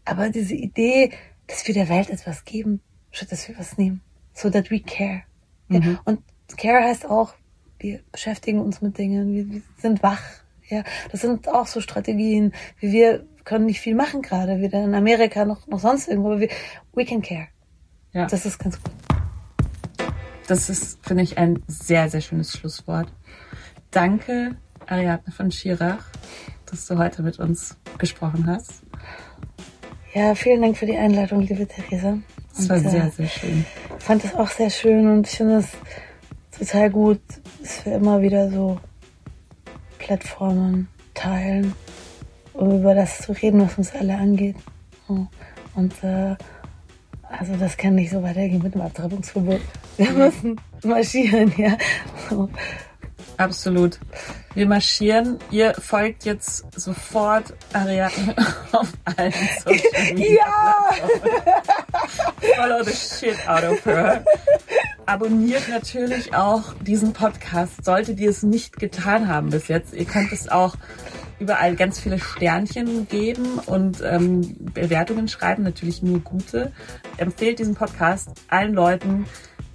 [0.05, 1.11] Aber diese Idee,
[1.47, 2.81] dass wir der Welt etwas geben,
[3.11, 4.01] statt dass wir was nehmen.
[4.33, 5.23] So that we care.
[5.79, 5.99] Mhm.
[6.05, 6.21] Und
[6.57, 7.33] Care heißt auch,
[7.79, 10.21] wir beschäftigen uns mit Dingen, wir, wir sind wach.
[10.67, 14.95] Ja, das sind auch so Strategien, wie wir können nicht viel machen gerade, weder in
[14.95, 16.49] Amerika noch, noch sonst irgendwo, aber wir,
[16.93, 17.47] we can care.
[18.13, 18.27] Ja.
[18.27, 18.93] Das ist ganz gut.
[20.47, 23.11] Das ist, finde ich, ein sehr, sehr schönes Schlusswort.
[23.89, 26.05] Danke, Ariadne von Schirach,
[26.65, 28.83] dass du heute mit uns gesprochen hast.
[30.13, 32.17] Ja, vielen Dank für die Einladung, liebe Theresa.
[32.57, 33.65] Das war sehr, sehr schön.
[33.97, 35.67] Ich fand das auch sehr schön und ich finde es
[36.57, 37.21] total gut,
[37.61, 38.79] dass wir immer wieder so
[39.99, 41.73] Plattformen teilen,
[42.53, 44.55] um über das zu reden, was uns alle angeht.
[45.75, 46.35] Und äh,
[47.23, 49.61] also das kann nicht so weitergehen mit dem Abtreibungsverbot.
[49.97, 51.77] Wir müssen marschieren, ja.
[52.29, 52.49] So.
[53.41, 53.97] Absolut.
[54.53, 55.39] Wir marschieren.
[55.49, 58.35] Ihr folgt jetzt sofort Ariadne
[58.71, 60.35] auf allen Social Media.
[60.35, 60.85] Ja!
[62.55, 64.23] Follow the shit out of her.
[65.07, 69.93] Abonniert natürlich auch diesen Podcast, solltet ihr es nicht getan haben bis jetzt.
[69.93, 70.75] Ihr könnt es auch
[71.39, 76.71] überall ganz viele Sternchen geben und ähm, Bewertungen schreiben, natürlich nur gute.
[77.17, 79.25] Empfehlt diesen Podcast allen Leuten,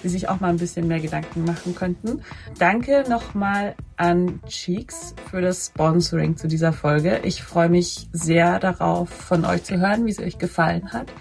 [0.03, 2.23] die sich auch mal ein bisschen mehr Gedanken machen könnten.
[2.59, 7.21] Danke nochmal an Cheeks für das Sponsoring zu dieser Folge.
[7.23, 11.13] Ich freue mich sehr darauf, von euch zu hören, wie es euch gefallen hat.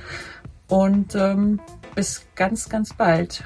[0.68, 1.60] Und ähm,
[1.96, 3.44] bis ganz, ganz bald.